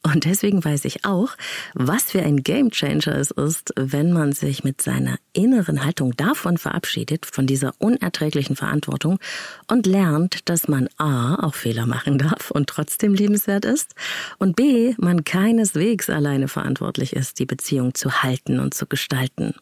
Und 0.03 0.25
deswegen 0.25 0.65
weiß 0.65 0.85
ich 0.85 1.05
auch, 1.05 1.29
was 1.75 2.05
für 2.05 2.23
ein 2.23 2.41
Gamechanger 2.41 3.15
es 3.15 3.29
ist, 3.29 3.71
wenn 3.75 4.11
man 4.11 4.31
sich 4.31 4.63
mit 4.63 4.81
seiner 4.81 5.17
inneren 5.33 5.85
Haltung 5.85 6.15
davon 6.17 6.57
verabschiedet, 6.57 7.27
von 7.27 7.45
dieser 7.45 7.73
unerträglichen 7.77 8.55
Verantwortung 8.55 9.19
und 9.67 9.85
lernt, 9.85 10.49
dass 10.49 10.67
man 10.67 10.89
A 10.97 11.35
auch 11.35 11.53
Fehler 11.53 11.85
machen 11.85 12.17
darf 12.17 12.49
und 12.49 12.67
trotzdem 12.67 13.13
liebenswert 13.13 13.63
ist 13.63 13.93
und 14.39 14.55
B 14.55 14.95
man 14.97 15.23
keineswegs 15.23 16.09
alleine 16.09 16.47
verantwortlich 16.47 17.13
ist, 17.13 17.37
die 17.37 17.45
Beziehung 17.45 17.93
zu 17.93 18.23
halten 18.23 18.59
und 18.59 18.73
zu 18.73 18.87
gestalten. 18.87 19.53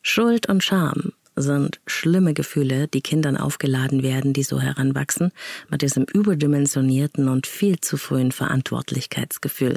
Schuld 0.00 0.48
und 0.48 0.64
Scham 0.64 1.12
sind 1.36 1.80
schlimme 1.86 2.34
Gefühle, 2.34 2.88
die 2.88 3.00
Kindern 3.00 3.36
aufgeladen 3.36 4.02
werden, 4.02 4.32
die 4.32 4.42
so 4.42 4.60
heranwachsen, 4.60 5.32
mit 5.70 5.82
diesem 5.82 6.04
überdimensionierten 6.04 7.28
und 7.28 7.46
viel 7.46 7.80
zu 7.80 7.96
frühen 7.96 8.32
Verantwortlichkeitsgefühl. 8.32 9.76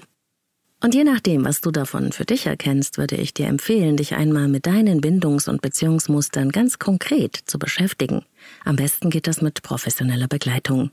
Und 0.82 0.94
je 0.94 1.04
nachdem, 1.04 1.46
was 1.46 1.62
du 1.62 1.72
davon 1.72 2.12
für 2.12 2.26
dich 2.26 2.46
erkennst, 2.46 2.98
würde 2.98 3.16
ich 3.16 3.34
dir 3.34 3.48
empfehlen, 3.48 3.98
dich 3.98 4.14
einmal 4.14 4.48
mit 4.48 4.66
deinen 4.66 5.02
Bindungs- 5.02 5.48
und 5.48 5.62
Beziehungsmustern 5.62 6.52
ganz 6.52 6.78
konkret 6.78 7.40
zu 7.46 7.58
beschäftigen. 7.58 8.24
Am 8.66 8.76
besten 8.76 9.10
geht 9.10 9.26
das 9.26 9.42
mit 9.42 9.64
professioneller 9.64 10.28
Begleitung. 10.28 10.92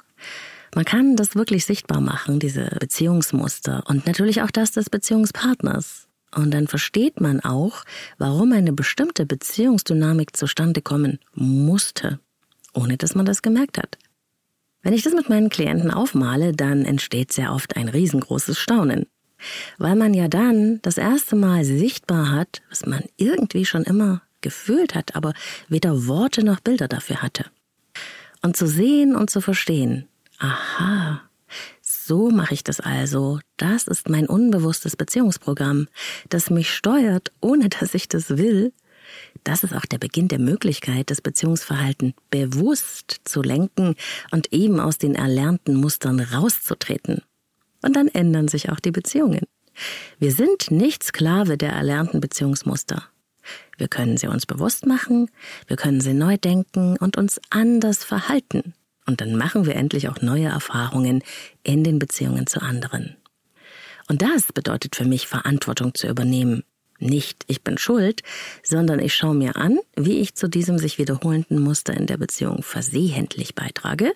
Man 0.75 0.87
kann 0.87 1.17
das 1.17 1.35
wirklich 1.35 1.67
sichtbar 1.67 2.01
machen, 2.01 2.39
diese 2.39 2.65
Beziehungsmuster 2.81 3.83
und 3.87 4.07
natürlich 4.07 4.41
auch 4.41 4.51
das 4.51 4.71
des 4.71 4.89
Beziehungspartners. 4.89 6.09
Und 6.35 6.53
dann 6.53 6.67
versteht 6.67 7.21
man 7.21 7.41
auch, 7.41 7.85
warum 8.19 8.53
eine 8.53 8.73
bestimmte 8.73 9.27
Beziehungsdynamik 9.27 10.37
zustande 10.37 10.81
kommen 10.81 11.19
musste, 11.35 12.21
ohne 12.73 12.97
dass 12.97 13.15
man 13.15 13.27
das 13.27 13.43
gemerkt 13.43 13.79
hat. 13.79 13.99
Wenn 14.83 14.95
ich 14.95 15.03
das 15.03 15.15
mit 15.15 15.29
meinen 15.29 15.51
Klienten 15.51 15.91
aufmale, 15.91 16.53
dann 16.53 16.85
entsteht 16.85 17.33
sehr 17.33 17.53
oft 17.53 17.77
ein 17.77 17.89
riesengroßes 17.89 18.59
Staunen, 18.59 19.07
weil 19.79 19.95
man 19.95 20.15
ja 20.15 20.29
dann 20.29 20.81
das 20.83 20.99
erste 20.99 21.37
Mal 21.37 21.65
sichtbar 21.65 22.31
hat, 22.31 22.63
was 22.69 22.87
man 22.87 23.05
irgendwie 23.17 23.65
schon 23.65 23.85
immer 23.85 24.23
gefühlt 24.41 24.95
hat, 24.95 25.15
aber 25.15 25.35
weder 25.69 26.07
Worte 26.07 26.45
noch 26.45 26.61
Bilder 26.61 26.89
dafür 26.89 27.23
hatte. 27.23 27.45
Und 28.43 28.57
zu 28.57 28.67
sehen 28.67 29.15
und 29.15 29.31
zu 29.31 29.41
verstehen, 29.41 30.09
aha, 30.39 31.23
so 32.07 32.31
mache 32.31 32.55
ich 32.55 32.65
das 32.65 32.81
also. 32.81 33.41
Das 33.57 33.87
ist 33.87 34.09
mein 34.09 34.27
unbewusstes 34.27 34.97
Beziehungsprogramm, 34.97 35.89
das 36.29 36.51
mich 36.51 36.73
steuert, 36.75 37.33
ohne 37.41 37.69
dass 37.81 37.95
ich 37.95 38.09
das 38.09 38.37
will. 38.37 38.73
Das 39.45 39.65
ist 39.65 39.75
auch 39.75 39.87
der 39.87 39.99
Beginn 39.99 40.29
der 40.29 40.39
Möglichkeit, 40.39 41.11
das 41.11 41.21
Beziehungsverhalten 41.21 42.15
bewusst 42.31 43.21
zu 43.25 43.43
lenken 43.43 43.97
und 44.31 44.53
eben 44.53 44.81
aus 44.81 44.99
den 44.99 45.15
erlernten 45.15 45.75
Mustern 45.75 46.21
rauszutreten. 46.21 47.23
Und 47.83 47.97
dann 47.97 48.09
ändern 48.09 48.49
sich 48.49 48.71
auch 48.71 48.81
die 48.81 48.93
Beziehungen. 48.93 49.43
Wir 50.19 50.33
sind 50.33 50.71
nicht 50.71 51.03
Sklave 51.03 51.57
der 51.57 51.73
erlernten 51.73 52.21
Beziehungsmuster. 52.21 53.05
Wir 53.77 53.89
können 53.89 54.17
sie 54.17 54.29
uns 54.29 54.47
bewusst 54.47 54.87
machen, 54.87 55.29
wir 55.67 55.77
können 55.77 56.01
sie 56.01 56.15
neu 56.15 56.37
denken 56.37 56.97
und 56.99 57.17
uns 57.17 57.41
anders 57.51 58.05
verhalten. 58.05 58.75
Und 59.07 59.21
dann 59.21 59.37
machen 59.37 59.67
wir 59.67 59.75
endlich 59.75 60.09
auch 60.09 60.21
neue 60.21 60.47
Erfahrungen 60.47 61.23
in 61.63 61.85
den 61.85 61.99
Beziehungen 61.99 62.47
zu 62.47 62.63
anderen. 62.63 63.17
Und 64.09 64.23
das 64.23 64.53
bedeutet 64.53 64.97
für 64.97 65.05
mich, 65.05 65.27
Verantwortung 65.27 65.95
zu 65.95 66.07
übernehmen. 66.07 66.65
Nicht 66.99 67.45
ich 67.49 67.63
bin 67.63 67.79
schuld, 67.79 68.23
sondern 68.63 69.01
ich 69.01 69.15
schaue 69.15 69.35
mir 69.35 69.57
an, 69.57 69.81
wie 69.97 70.21
ich 70.21 70.37
zu 70.37 70.49
diesem 70.49 70.79
sich 70.79 70.99
wiederholenden 70.99 71.59
Muster 71.59 71.95
in 71.95 72.07
der 72.07 72.17
Beziehung 72.17 72.63
versehentlich 72.63 73.57
beitrage 73.57 74.13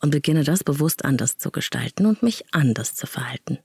und 0.00 0.10
beginne 0.10 0.44
das 0.44 0.64
bewusst 0.64 1.04
anders 1.04 1.36
zu 1.36 1.50
gestalten 1.50 2.06
und 2.06 2.22
mich 2.22 2.44
anders 2.52 2.94
zu 2.94 3.06
verhalten. 3.06 3.58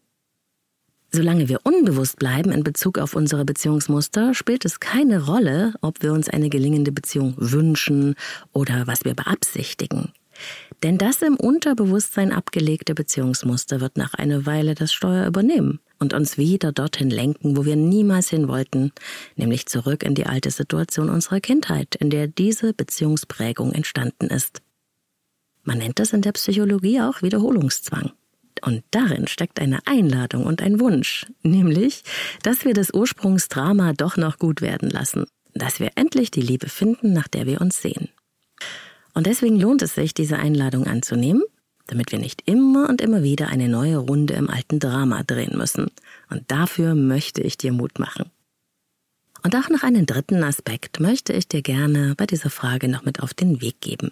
Solange 1.14 1.50
wir 1.50 1.60
unbewusst 1.64 2.18
bleiben 2.18 2.52
in 2.52 2.64
Bezug 2.64 2.98
auf 2.98 3.16
unsere 3.16 3.44
Beziehungsmuster, 3.44 4.34
spielt 4.34 4.64
es 4.64 4.80
keine 4.80 5.26
Rolle, 5.26 5.74
ob 5.82 6.02
wir 6.02 6.14
uns 6.14 6.30
eine 6.30 6.50
gelingende 6.50 6.92
Beziehung 6.94 7.36
wünschen 7.38 8.16
oder 8.54 8.88
was 8.88 9.04
wir 9.04 9.14
beabsichtigen. 9.14 10.14
Denn 10.84 10.98
das 10.98 11.22
im 11.22 11.36
Unterbewusstsein 11.36 12.32
abgelegte 12.32 12.96
Beziehungsmuster 12.96 13.82
wird 13.82 13.98
nach 13.98 14.14
einer 14.16 14.46
Weile 14.46 14.74
das 14.74 14.92
Steuer 14.92 15.28
übernehmen 15.28 15.80
und 16.00 16.14
uns 16.14 16.38
wieder 16.38 16.72
dorthin 16.72 17.10
lenken, 17.10 17.56
wo 17.56 17.66
wir 17.66 17.76
niemals 17.76 18.30
hin 18.30 18.48
wollten, 18.48 18.92
nämlich 19.36 19.68
zurück 19.68 20.04
in 20.04 20.16
die 20.16 20.26
alte 20.26 20.50
Situation 20.50 21.10
unserer 21.10 21.40
Kindheit, 21.40 21.96
in 21.96 22.10
der 22.10 22.28
diese 22.28 22.74
Beziehungsprägung 22.74 23.72
entstanden 23.74 24.28
ist. 24.28 24.62
Man 25.64 25.78
nennt 25.78 26.00
das 26.00 26.14
in 26.14 26.24
der 26.24 26.32
Psychologie 26.32 27.02
auch 27.02 27.22
Wiederholungszwang. 27.22 28.12
Und 28.64 28.84
darin 28.92 29.28
steckt 29.28 29.60
eine 29.60 29.80
Einladung 29.86 30.46
und 30.46 30.62
ein 30.62 30.80
Wunsch, 30.80 31.26
nämlich, 31.42 32.04
dass 32.44 32.66
wir 32.66 32.74
das 32.74 32.94
Ursprungsdrama 32.94 33.94
doch 33.94 34.18
noch 34.18 34.38
gut 34.38 34.62
werden 34.62 34.90
lassen, 34.90 35.26
dass 35.54 35.80
wir 35.80 35.92
endlich 35.96 36.32
die 36.32 36.42
Liebe 36.42 36.70
finden, 36.70 37.14
nach 37.14 37.28
der 37.28 37.46
wir 37.48 37.62
uns 37.62 37.82
sehen. 37.82 38.10
Und 39.14 39.28
deswegen 39.28 39.60
lohnt 39.60 39.82
es 39.82 39.96
sich, 39.96 40.14
diese 40.14 40.38
Einladung 40.38 40.88
anzunehmen, 40.88 41.44
damit 41.88 42.12
wir 42.12 42.20
nicht 42.20 42.44
immer 42.46 42.90
und 42.90 43.02
immer 43.02 43.24
wieder 43.24 43.48
eine 43.48 43.68
neue 43.68 43.98
Runde 43.98 44.34
im 44.36 44.50
alten 44.50 44.80
Drama 44.80 45.24
drehen 45.24 45.58
müssen. 45.58 45.92
Und 46.30 46.44
dafür 46.48 46.96
möchte 46.96 47.42
ich 47.42 47.58
dir 47.58 47.74
Mut 47.74 48.00
machen. 48.00 48.32
Und 49.44 49.56
auch 49.56 49.70
noch 49.70 49.84
einen 49.84 50.06
dritten 50.06 50.44
Aspekt 50.44 51.00
möchte 51.00 51.34
ich 51.34 51.48
dir 51.48 51.62
gerne 51.62 52.14
bei 52.16 52.26
dieser 52.26 52.50
Frage 52.50 52.88
noch 52.88 53.04
mit 53.04 53.22
auf 53.22 53.34
den 53.34 53.62
Weg 53.62 53.82
geben. 53.82 54.12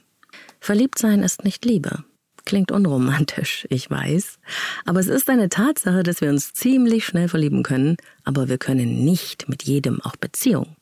Verliebt 0.59 0.97
sein 0.97 1.21
ist 1.21 1.43
nicht 1.43 1.65
Liebe. 1.65 2.03
Klingt 2.45 2.71
unromantisch, 2.71 3.67
ich 3.69 3.89
weiß. 3.91 4.39
Aber 4.85 4.99
es 4.99 5.07
ist 5.07 5.29
eine 5.29 5.49
Tatsache, 5.49 6.03
dass 6.03 6.21
wir 6.21 6.29
uns 6.29 6.53
ziemlich 6.53 7.05
schnell 7.05 7.29
verlieben 7.29 7.63
können, 7.63 7.97
aber 8.23 8.49
wir 8.49 8.57
können 8.57 9.05
nicht 9.05 9.47
mit 9.49 9.63
jedem 9.63 10.01
auch 10.01 10.15
Beziehung. 10.15 10.75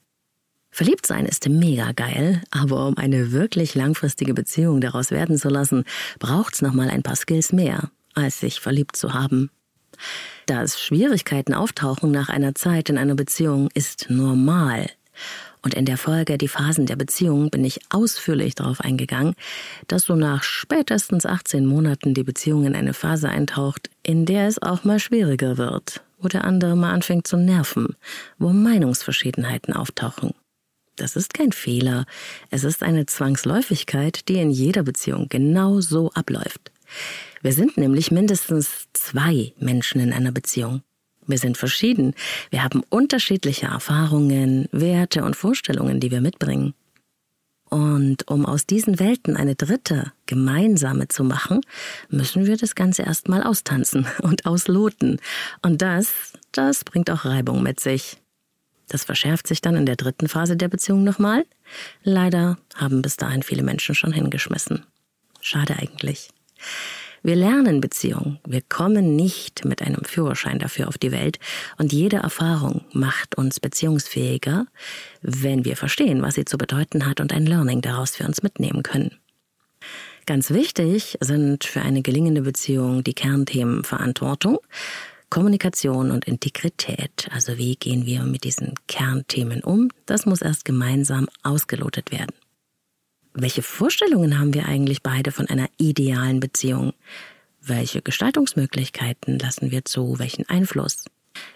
Verliebt 0.77 1.07
sein 1.07 1.25
ist 1.25 1.49
mega 1.49 1.91
geil, 1.91 2.43
aber 2.51 2.85
um 2.85 2.97
eine 2.99 3.31
wirklich 3.31 3.73
langfristige 3.73 4.35
Beziehung 4.35 4.79
daraus 4.79 5.09
werden 5.09 5.35
zu 5.35 5.49
lassen, 5.49 5.85
braucht's 6.19 6.61
noch 6.61 6.71
mal 6.71 6.91
ein 6.91 7.01
paar 7.01 7.15
Skills 7.15 7.51
mehr, 7.51 7.89
als 8.13 8.41
sich 8.41 8.59
verliebt 8.59 8.95
zu 8.95 9.15
haben. 9.15 9.49
Dass 10.45 10.79
Schwierigkeiten 10.79 11.55
auftauchen 11.55 12.11
nach 12.11 12.29
einer 12.29 12.53
Zeit 12.53 12.91
in 12.91 12.99
einer 12.99 13.15
Beziehung 13.15 13.69
ist 13.73 14.11
normal. 14.11 14.85
Und 15.63 15.73
in 15.73 15.85
der 15.85 15.97
Folge 15.97 16.37
Die 16.37 16.47
Phasen 16.47 16.85
der 16.85 16.95
Beziehung 16.95 17.49
bin 17.49 17.65
ich 17.65 17.79
ausführlich 17.89 18.53
darauf 18.53 18.79
eingegangen, 18.79 19.33
dass 19.87 20.03
so 20.03 20.15
nach 20.15 20.43
spätestens 20.43 21.25
18 21.25 21.65
Monaten 21.65 22.13
die 22.13 22.23
Beziehung 22.23 22.65
in 22.65 22.75
eine 22.75 22.93
Phase 22.93 23.29
eintaucht, 23.29 23.89
in 24.03 24.27
der 24.27 24.47
es 24.47 24.61
auch 24.61 24.83
mal 24.83 24.99
schwieriger 24.99 25.57
wird, 25.57 26.03
wo 26.19 26.27
der 26.27 26.43
andere 26.43 26.75
mal 26.75 26.93
anfängt 26.93 27.25
zu 27.25 27.35
nerven, 27.35 27.95
wo 28.37 28.49
Meinungsverschiedenheiten 28.49 29.73
auftauchen. 29.73 30.35
Das 30.97 31.15
ist 31.15 31.33
kein 31.33 31.51
Fehler. 31.51 32.05
Es 32.49 32.63
ist 32.63 32.83
eine 32.83 33.05
Zwangsläufigkeit, 33.05 34.27
die 34.27 34.39
in 34.39 34.49
jeder 34.49 34.83
Beziehung 34.83 35.29
genau 35.29 35.79
so 35.79 36.11
abläuft. 36.11 36.71
Wir 37.41 37.53
sind 37.53 37.77
nämlich 37.77 38.11
mindestens 38.11 38.87
zwei 38.93 39.53
Menschen 39.59 40.01
in 40.01 40.11
einer 40.11 40.31
Beziehung. 40.31 40.81
Wir 41.27 41.37
sind 41.37 41.57
verschieden. 41.57 42.13
Wir 42.49 42.63
haben 42.63 42.83
unterschiedliche 42.89 43.67
Erfahrungen, 43.67 44.67
Werte 44.71 45.23
und 45.23 45.35
Vorstellungen, 45.35 45.99
die 45.99 46.09
wir 46.09 46.21
mitbringen. 46.21 46.73
Und 47.69 48.27
um 48.29 48.45
aus 48.45 48.65
diesen 48.65 48.99
Welten 48.99 49.35
eine 49.35 49.55
dritte, 49.55 50.13
gemeinsame 50.25 51.09
zu 51.09 51.23
machen, 51.23 51.61
müssen 52.09 52.45
wir 52.45 52.55
das 52.57 52.75
Ganze 52.75 53.03
erstmal 53.03 53.43
austanzen 53.43 54.07
und 54.23 54.45
ausloten. 54.45 55.19
Und 55.61 55.81
das, 55.81 56.33
das 56.53 56.83
bringt 56.85 57.11
auch 57.11 57.25
Reibung 57.25 57.61
mit 57.61 57.79
sich. 57.79 58.17
Das 58.87 59.03
verschärft 59.03 59.47
sich 59.47 59.61
dann 59.61 59.75
in 59.75 59.85
der 59.85 59.95
dritten 59.95 60.27
Phase 60.27 60.55
der 60.55 60.69
Beziehung 60.69 61.03
nochmal. 61.03 61.45
Leider 62.03 62.57
haben 62.75 63.01
bis 63.01 63.17
dahin 63.17 63.43
viele 63.43 63.63
Menschen 63.63 63.95
schon 63.95 64.13
hingeschmissen. 64.13 64.85
Schade 65.41 65.75
eigentlich. 65.77 66.29
Wir 67.23 67.35
lernen 67.35 67.81
Beziehung. 67.81 68.39
Wir 68.47 68.61
kommen 68.61 69.15
nicht 69.15 69.65
mit 69.65 69.81
einem 69.81 70.03
Führerschein 70.05 70.59
dafür 70.59 70.87
auf 70.87 70.97
die 70.97 71.11
Welt. 71.11 71.39
Und 71.77 71.91
jede 71.91 72.17
Erfahrung 72.17 72.85
macht 72.93 73.35
uns 73.35 73.59
beziehungsfähiger, 73.59 74.67
wenn 75.21 75.65
wir 75.65 75.75
verstehen, 75.75 76.21
was 76.21 76.35
sie 76.35 76.45
zu 76.45 76.57
bedeuten 76.57 77.05
hat 77.05 77.19
und 77.19 77.33
ein 77.33 77.45
Learning 77.45 77.81
daraus 77.81 78.15
für 78.15 78.25
uns 78.25 78.43
mitnehmen 78.43 78.83
können. 78.83 79.17
Ganz 80.25 80.51
wichtig 80.51 81.17
sind 81.21 81.63
für 81.63 81.81
eine 81.81 82.01
gelingende 82.01 82.41
Beziehung 82.41 83.03
die 83.03 83.13
Kernthemen 83.13 83.83
Verantwortung, 83.83 84.59
Kommunikation 85.29 86.11
und 86.11 86.25
Integrität. 86.25 87.27
Also 87.31 87.57
wie 87.57 87.75
gehen 87.75 88.05
wir 88.05 88.23
mit 88.23 88.43
diesen 88.43 88.73
Kernthemen 88.87 89.63
um? 89.63 89.89
Das 90.05 90.25
muss 90.25 90.41
erst 90.41 90.65
gemeinsam 90.65 91.27
ausgelotet 91.43 92.11
werden. 92.11 92.33
Welche 93.33 93.61
Vorstellungen 93.61 94.39
haben 94.39 94.53
wir 94.53 94.65
eigentlich 94.65 95.03
beide 95.03 95.31
von 95.31 95.47
einer 95.47 95.67
idealen 95.77 96.39
Beziehung? 96.39 96.93
Welche 97.61 98.01
Gestaltungsmöglichkeiten 98.01 99.37
lassen 99.37 99.69
wir 99.69 99.85
zu? 99.85 100.17
Welchen 100.17 100.47
Einfluss? 100.49 101.05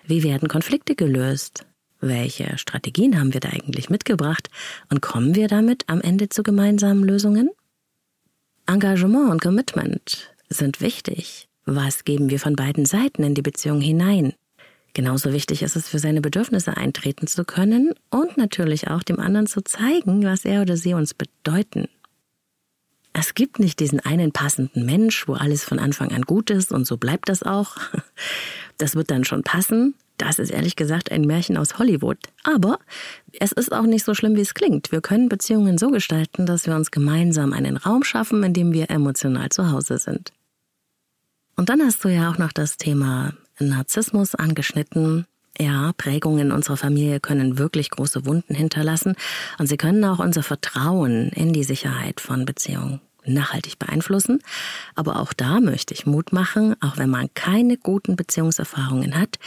Wie 0.06 0.24
werden 0.24 0.48
Konflikte 0.48 0.96
gelöst? 0.96 1.66
Welche 2.00 2.58
Strategien 2.58 3.20
haben 3.20 3.34
wir 3.34 3.40
da 3.40 3.50
eigentlich 3.50 3.90
mitgebracht? 3.90 4.50
Und 4.90 5.02
kommen 5.02 5.36
wir 5.36 5.48
damit 5.48 5.86
am 5.88 6.02
Ende 6.02 6.30
zu 6.30 6.44
gemeinsamen 6.44 7.04
Lösungen? 7.04 7.50
Engagement 8.68 9.32
und 9.32 9.42
Commitment 9.42 10.34
sind 10.50 10.82
wichtig. 10.82 11.48
Was 11.66 12.04
geben 12.04 12.30
wir 12.30 12.40
von 12.40 12.56
beiden 12.56 12.86
Seiten 12.86 13.24
in 13.24 13.36
die 13.36 13.42
Beziehung 13.42 13.82
hinein? 13.82 14.34
Genauso 14.94 15.32
wichtig 15.32 15.62
ist 15.62 15.76
es, 15.76 15.88
für 15.88 16.00
seine 16.00 16.22
Bedürfnisse 16.22 16.76
eintreten 16.76 17.28
zu 17.28 17.46
können 17.46 17.94
und 18.10 18.38
natürlich 18.38 18.90
auch 18.90 19.04
dem 19.04 19.20
anderen 19.20 19.48
zu 19.48 19.62
zeigen, 19.62 20.24
was 20.24 20.44
er 20.44 20.64
oder 20.64 20.76
sie 20.76 20.94
uns 20.94 21.14
bedeuten. 21.14 21.88
Es 23.14 23.34
gibt 23.34 23.60
nicht 23.60 23.80
diesen 23.80 24.00
einen 24.00 24.32
passenden 24.32 24.86
Mensch, 24.86 25.28
wo 25.28 25.34
alles 25.34 25.64
von 25.64 25.80
Anfang 25.80 26.12
an 26.12 26.22
gut 26.22 26.50
ist 26.50 26.72
und 26.72 26.86
so 26.86 26.98
bleibt 26.98 27.30
das 27.30 27.44
auch. 27.44 27.78
Das 28.78 28.96
wird 28.96 29.12
dann 29.12 29.26
schon 29.26 29.44
passen. 29.44 29.94
Das 30.18 30.40
ist 30.40 30.50
ehrlich 30.50 30.76
gesagt 30.76 31.12
ein 31.12 31.22
Märchen 31.22 31.56
aus 31.56 31.78
Hollywood. 31.78 32.18
Aber 32.44 32.80
es 33.40 33.52
ist 33.52 33.72
auch 33.72 33.84
nicht 33.84 34.04
so 34.04 34.16
schlimm, 34.16 34.36
wie 34.36 34.42
es 34.42 34.56
klingt. 34.56 34.92
Wir 34.92 35.02
können 35.02 35.30
Beziehungen 35.30 35.78
so 35.78 35.92
gestalten, 35.92 36.48
dass 36.48 36.66
wir 36.66 36.76
uns 36.76 36.90
gemeinsam 36.90 37.54
einen 37.54 37.78
Raum 37.78 38.04
schaffen, 38.04 38.42
in 38.42 38.54
dem 38.54 38.74
wir 38.74 38.90
emotional 38.90 39.50
zu 39.50 39.72
Hause 39.72 40.00
sind. 40.00 40.34
Und 41.62 41.70
dann 41.70 41.84
hast 41.84 42.04
du 42.04 42.10
ja 42.10 42.32
auch 42.32 42.40
noch 42.40 42.52
das 42.52 42.78
Thema 42.78 43.34
Narzissmus 43.60 44.34
angeschnitten. 44.34 45.28
Ja, 45.60 45.92
Prägungen 45.96 46.52
unserer 46.52 46.76
Familie 46.76 47.20
können 47.20 47.60
wirklich 47.60 47.92
große 47.92 48.26
Wunden 48.26 48.56
hinterlassen 48.56 49.14
und 49.60 49.68
sie 49.68 49.78
können 49.78 50.04
auch 50.04 50.18
unser 50.18 50.42
Vertrauen 50.42 51.30
in 51.30 51.54
die 51.54 51.64
Sicherheit 51.64 52.20
von 52.20 52.46
Beziehungen 52.46 53.00
nachhaltig 53.26 53.78
beeinflussen. 53.78 54.40
Aber 54.96 55.20
auch 55.20 55.34
da 55.34 55.60
möchte 55.60 55.94
ich 55.94 56.08
Mut 56.08 56.34
machen, 56.34 56.76
auch 56.82 56.98
wenn 56.98 57.12
man 57.12 57.32
keine 57.36 57.78
guten 57.78 58.16
Beziehungserfahrungen 58.16 59.16
hat, 59.16 59.38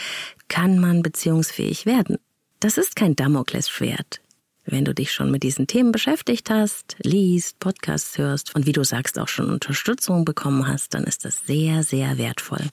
kann 0.47 0.79
man 0.79 1.03
beziehungsfähig 1.03 1.85
werden. 1.85 2.17
Das 2.61 2.77
ist 2.77 2.95
kein 2.95 3.17
Damoklesschwert. 3.17 4.21
Wenn 4.65 4.83
du 4.83 4.95
dich 4.95 5.11
schon 5.11 5.29
mit 5.29 5.43
diesen 5.43 5.67
Themen 5.67 5.91
beschäftigt 5.91 6.49
hast, 6.49 6.95
liest, 7.03 7.59
Podcasts 7.59 8.17
hörst 8.17 8.55
und 8.55 8.65
wie 8.65 8.71
du 8.71 8.83
sagst 8.83 9.19
auch 9.19 9.27
schon 9.27 9.51
Unterstützung 9.51 10.25
bekommen 10.25 10.67
hast, 10.67 10.95
dann 10.95 11.03
ist 11.03 11.23
das 11.23 11.45
sehr, 11.45 11.83
sehr 11.83 12.17
wertvoll. 12.17 12.65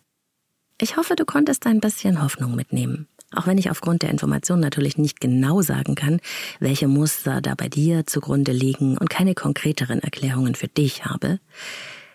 Ich 0.81 0.97
hoffe, 0.97 1.17
du 1.17 1.27
konntest 1.27 1.67
ein 1.67 1.81
bisschen 1.81 2.23
Hoffnung 2.23 2.57
mitnehmen. 2.57 3.09
Auch 3.35 3.47
wenn 3.47 3.59
ich 3.59 3.71
aufgrund 3.71 4.03
der 4.03 4.11
Information 4.11 4.61
natürlich 4.61 4.97
nicht 4.99 5.21
genau 5.21 5.63
sagen 5.63 5.95
kann, 5.95 6.21
welche 6.61 6.89
Muster 6.89 7.41
da 7.41 7.55
bei 7.55 7.69
dir 7.69 8.07
zugrunde 8.07 8.53
liegen 8.53 8.97
und 8.97 9.11
keine 9.11 9.35
konkreteren 9.35 10.01
Erklärungen 10.01 10.55
für 10.55 10.69
dich 10.69 11.05
habe. 11.05 11.41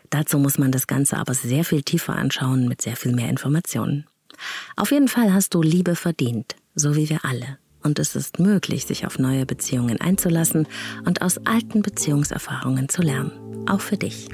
Dazu 0.09 0.39
muss 0.39 0.57
man 0.57 0.71
das 0.71 0.87
Ganze 0.87 1.17
aber 1.17 1.33
sehr 1.33 1.63
viel 1.63 1.83
tiefer 1.83 2.15
anschauen 2.15 2.67
mit 2.67 2.81
sehr 2.81 2.95
viel 2.95 3.13
mehr 3.13 3.29
Informationen. 3.29 4.05
Auf 4.75 4.91
jeden 4.91 5.07
Fall 5.07 5.33
hast 5.33 5.53
du 5.53 5.61
Liebe 5.61 5.95
verdient, 5.95 6.55
so 6.75 6.95
wie 6.95 7.09
wir 7.09 7.25
alle. 7.25 7.57
Und 7.87 7.99
es 7.99 8.17
ist 8.17 8.37
möglich, 8.37 8.85
sich 8.85 9.07
auf 9.07 9.17
neue 9.17 9.45
Beziehungen 9.45 10.01
einzulassen 10.01 10.67
und 11.05 11.21
aus 11.21 11.37
alten 11.45 11.81
Beziehungserfahrungen 11.81 12.89
zu 12.89 13.01
lernen. 13.01 13.31
Auch 13.65 13.79
für 13.79 13.95
dich. 13.95 14.27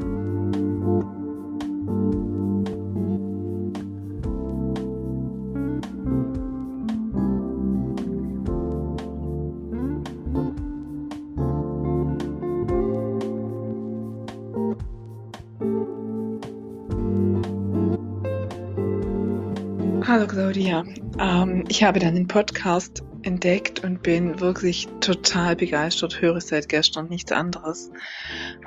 Hallo 20.08 20.26
Claudia. 20.26 20.84
Ähm, 21.20 21.66
ich 21.70 21.84
habe 21.84 22.00
deinen 22.00 22.26
Podcast 22.28 23.04
entdeckt 23.24 23.84
und 23.84 24.04
bin 24.04 24.40
wirklich 24.40 24.88
total 25.00 25.56
begeistert, 25.56 26.22
höre 26.22 26.40
seit 26.42 26.70
gestern 26.70 27.08
nichts 27.10 27.32
anderes. 27.32 27.92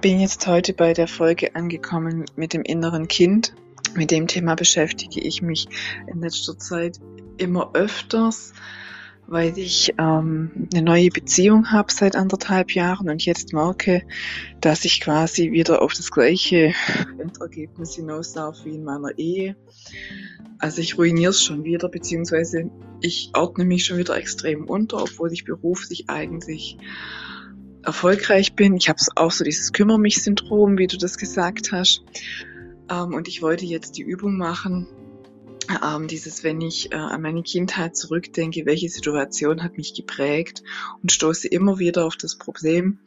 Bin 0.01 0.21
jetzt 0.21 0.47
heute 0.47 0.73
bei 0.73 0.93
der 0.93 1.09
Folge 1.09 1.55
angekommen 1.55 2.25
mit 2.37 2.53
dem 2.53 2.63
inneren 2.63 3.09
Kind. 3.09 3.55
Mit 3.95 4.11
dem 4.11 4.27
Thema 4.27 4.55
beschäftige 4.55 5.21
ich 5.21 5.43
mich 5.43 5.69
in 6.07 6.21
letzter 6.21 6.59
Zeit 6.59 6.99
immer 7.39 7.71
öfters 7.75 8.53
weil 9.29 9.59
ich 9.59 9.93
ähm, 9.99 10.69
eine 10.73 10.83
neue 10.83 11.11
Beziehung 11.11 11.73
habe 11.73 11.93
seit 11.93 12.15
anderthalb 12.17 12.73
Jahren 12.73 13.09
und 13.11 13.25
jetzt 13.25 13.53
merke, 13.53 14.03
dass 14.61 14.85
ich 14.85 15.01
quasi 15.01 15.51
wieder 15.51 15.83
auf 15.83 15.95
das 15.95 16.11
gleiche 16.11 16.73
Endergebnis 17.19 17.97
hinauslaufe 17.97 18.67
wie 18.67 18.77
in 18.77 18.85
meiner 18.85 19.19
Ehe. 19.19 19.57
Also 20.59 20.81
ich 20.81 20.97
ruiniere 20.97 21.31
es 21.31 21.43
schon 21.43 21.65
wieder, 21.65 21.89
beziehungsweise 21.89 22.71
ich 23.01 23.31
ordne 23.35 23.65
mich 23.65 23.85
schon 23.85 23.99
wieder 23.99 24.17
extrem 24.17 24.69
unter, 24.69 25.03
obwohl 25.03 25.33
ich 25.33 25.45
beruflich 25.45 26.09
eigentlich 26.09 26.79
erfolgreich 27.83 28.55
bin. 28.55 28.77
Ich 28.77 28.89
habe 28.89 29.01
auch 29.17 29.31
so 29.31 29.45
dieses 29.45 29.73
Kümmer 29.73 29.99
mich 29.99 30.23
Syndrom, 30.23 30.79
wie 30.79 30.87
du 30.87 30.97
das 30.97 31.19
gesagt 31.19 31.73
hast. 31.73 32.03
Ähm, 32.91 33.15
und 33.15 33.29
ich 33.29 33.43
wollte 33.43 33.65
jetzt 33.65 33.97
die 33.97 34.03
Übung 34.03 34.37
machen, 34.37 34.87
ähm, 35.83 36.09
dieses, 36.09 36.45
wenn 36.45 36.61
ich 36.61 36.93
äh, 36.93 36.97
an 36.97 37.23
meine 37.23 37.43
Kindheit 37.43 37.97
zurückdenke, 37.97 38.67
welche 38.67 38.89
Situation 38.89 39.63
hat 39.63 39.77
mich 39.77 39.95
geprägt 39.95 40.63
und 41.03 41.13
stoße 41.13 41.49
immer 41.49 41.79
wieder 41.79 42.05
auf 42.05 42.17
das 42.17 42.37
Problem, 42.37 42.99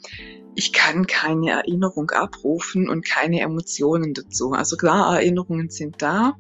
ich 0.56 0.74
kann 0.74 1.08
keine 1.08 1.52
Erinnerung 1.52 2.10
abrufen 2.12 2.90
und 2.90 3.06
keine 3.06 3.42
Emotionen 3.42 4.14
dazu. 4.14 4.52
Also 4.52 4.78
klar, 4.78 5.16
Erinnerungen 5.16 5.70
sind 5.70 6.02
da, 6.02 6.38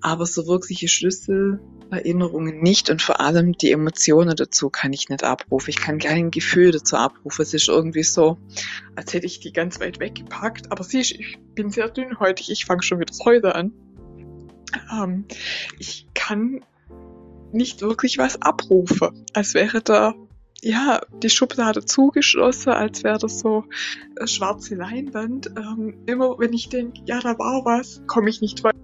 aber 0.00 0.26
so 0.26 0.46
wirkliche 0.46 0.88
Schlüsselerinnerungen 0.88 2.60
nicht 2.60 2.90
und 2.90 3.02
vor 3.02 3.20
allem 3.20 3.52
die 3.52 3.70
Emotionen 3.70 4.34
dazu 4.34 4.70
kann 4.70 4.92
ich 4.92 5.10
nicht 5.10 5.22
abrufen. 5.22 5.70
Ich 5.70 5.76
kann 5.76 5.98
kein 5.98 6.30
Gefühl 6.30 6.72
dazu 6.72 6.96
abrufen. 6.96 7.42
Es 7.42 7.54
ist 7.54 7.68
irgendwie 7.68 8.02
so, 8.02 8.38
als 8.96 9.12
hätte 9.12 9.26
ich 9.26 9.40
die 9.40 9.52
ganz 9.52 9.78
weit 9.80 10.00
weggepackt. 10.00 10.72
Aber 10.72 10.82
siehst, 10.82 11.12
ich 11.12 11.38
bin 11.54 11.70
sehr 11.70 11.88
dünnhäutig. 11.88 12.50
Ich 12.50 12.64
fange 12.64 12.82
schon 12.82 13.00
wieder 13.00 13.12
heute 13.24 13.54
an 13.54 13.72
ähm, 14.92 15.24
ich 15.78 16.06
kann 16.14 16.60
nicht 17.52 17.82
wirklich 17.82 18.18
was 18.18 18.40
abrufen. 18.42 19.24
Als 19.32 19.54
wäre 19.54 19.82
da 19.82 20.14
ja, 20.62 21.00
die 21.22 21.30
Schublade 21.30 21.84
zugeschlossen, 21.84 22.70
als 22.70 23.02
wäre 23.02 23.18
das 23.18 23.40
so 23.40 23.64
eine 24.18 24.28
schwarze 24.28 24.74
Leinwand. 24.74 25.50
Ähm, 25.56 25.94
immer 26.06 26.38
wenn 26.38 26.52
ich 26.52 26.68
denke, 26.68 27.00
ja, 27.06 27.20
da 27.20 27.38
war 27.38 27.64
was, 27.64 28.02
komme 28.06 28.28
ich 28.28 28.40
nicht 28.40 28.62
weiter. 28.62 28.78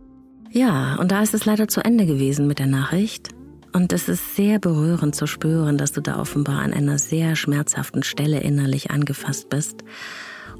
Ja, 0.50 0.96
und 0.96 1.12
da 1.12 1.22
ist 1.22 1.34
es 1.34 1.44
leider 1.44 1.68
zu 1.68 1.84
Ende 1.84 2.06
gewesen 2.06 2.46
mit 2.46 2.58
der 2.58 2.66
Nachricht. 2.66 3.28
Und 3.72 3.92
es 3.92 4.08
ist 4.08 4.36
sehr 4.36 4.58
berührend 4.58 5.14
zu 5.14 5.26
spüren, 5.26 5.76
dass 5.76 5.92
du 5.92 6.00
da 6.00 6.18
offenbar 6.18 6.60
an 6.60 6.72
einer 6.72 6.98
sehr 6.98 7.36
schmerzhaften 7.36 8.02
Stelle 8.02 8.40
innerlich 8.40 8.90
angefasst 8.90 9.50
bist 9.50 9.84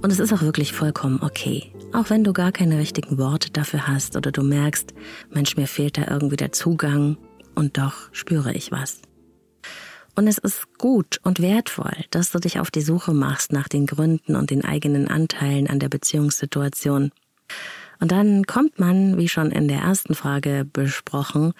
und 0.03 0.13
es 0.13 0.19
ist 0.19 0.33
auch 0.33 0.43
wirklich 0.43 0.73
vollkommen 0.73 1.21
okay. 1.23 1.73
Auch 1.93 2.11
wenn 2.11 2.25
du 2.25 2.33
gar 2.33 2.53
keine 2.53 2.79
richtigen 2.79 3.19
Worte 3.19 3.51
dafür 3.51 3.87
hast 3.87 4.17
oder 4.17 4.33
du 4.33 4.43
merkst, 4.43 4.95
Mensch, 5.31 5.57
mir 5.57 5.67
fehlt 5.67 5.99
da 5.99 6.07
irgendwie 6.09 6.37
der 6.37 6.53
Zugang 6.53 7.17
und 7.55 7.79
doch 7.79 7.95
spüre 8.13 8.53
ich 8.53 8.71
was. 8.71 9.01
Und 10.15 10.27
es 10.27 10.39
ist 10.39 10.79
gut 10.79 11.21
und 11.25 11.41
wertvoll, 11.41 12.05
dass 12.11 12.31
du 12.31 12.39
dich 12.39 12.59
auf 12.59 12.71
die 12.71 12.81
Suche 12.81 13.13
machst 13.13 13.53
nach 13.53 13.69
den 13.69 13.87
Gründen 13.87 14.35
und 14.35 14.51
den 14.51 14.65
eigenen 14.65 15.09
Anteilen 15.09 15.69
an 15.69 15.79
der 15.79 15.91
Beziehungssituation. 15.91 17.13
Und 18.01 18.13
dann 18.13 18.45
kommt 18.45 18.79
man, 18.79 19.19
wie 19.19 19.29
schon 19.29 19.51
in 19.51 19.69
der 19.69 19.81
ersten 19.81 20.15
Frage 20.15 20.67
besprochen, 20.71 21.53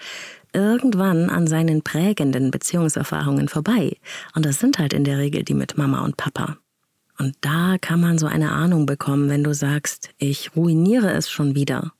irgendwann 0.53 1.29
an 1.29 1.47
seinen 1.47 1.83
prägenden 1.83 2.51
Beziehungserfahrungen 2.51 3.47
vorbei. 3.47 3.97
Und 4.35 4.45
das 4.45 4.59
sind 4.59 4.79
halt 4.79 4.93
in 4.93 5.03
der 5.03 5.17
Regel 5.17 5.43
die 5.43 5.53
mit 5.53 5.77
Mama 5.77 6.03
und 6.03 6.17
Papa. 6.17 6.57
Und 7.17 7.35
da 7.41 7.77
kann 7.79 7.99
man 7.99 8.17
so 8.17 8.27
eine 8.27 8.51
Ahnung 8.51 8.85
bekommen, 8.85 9.29
wenn 9.29 9.43
du 9.43 9.53
sagst, 9.53 10.11
ich 10.17 10.55
ruiniere 10.55 11.11
es 11.11 11.29
schon 11.29 11.55
wieder. 11.55 11.91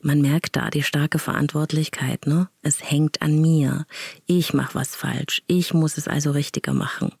Man 0.00 0.22
merkt 0.22 0.56
da 0.56 0.70
die 0.70 0.82
starke 0.82 1.18
Verantwortlichkeit, 1.18 2.26
ne? 2.26 2.48
Es 2.62 2.90
hängt 2.90 3.20
an 3.20 3.38
mir. 3.40 3.86
Ich 4.24 4.54
mache 4.54 4.74
was 4.74 4.96
falsch. 4.96 5.42
Ich 5.46 5.74
muss 5.74 5.98
es 5.98 6.08
also 6.08 6.30
richtiger 6.30 6.72
machen. 6.72 7.12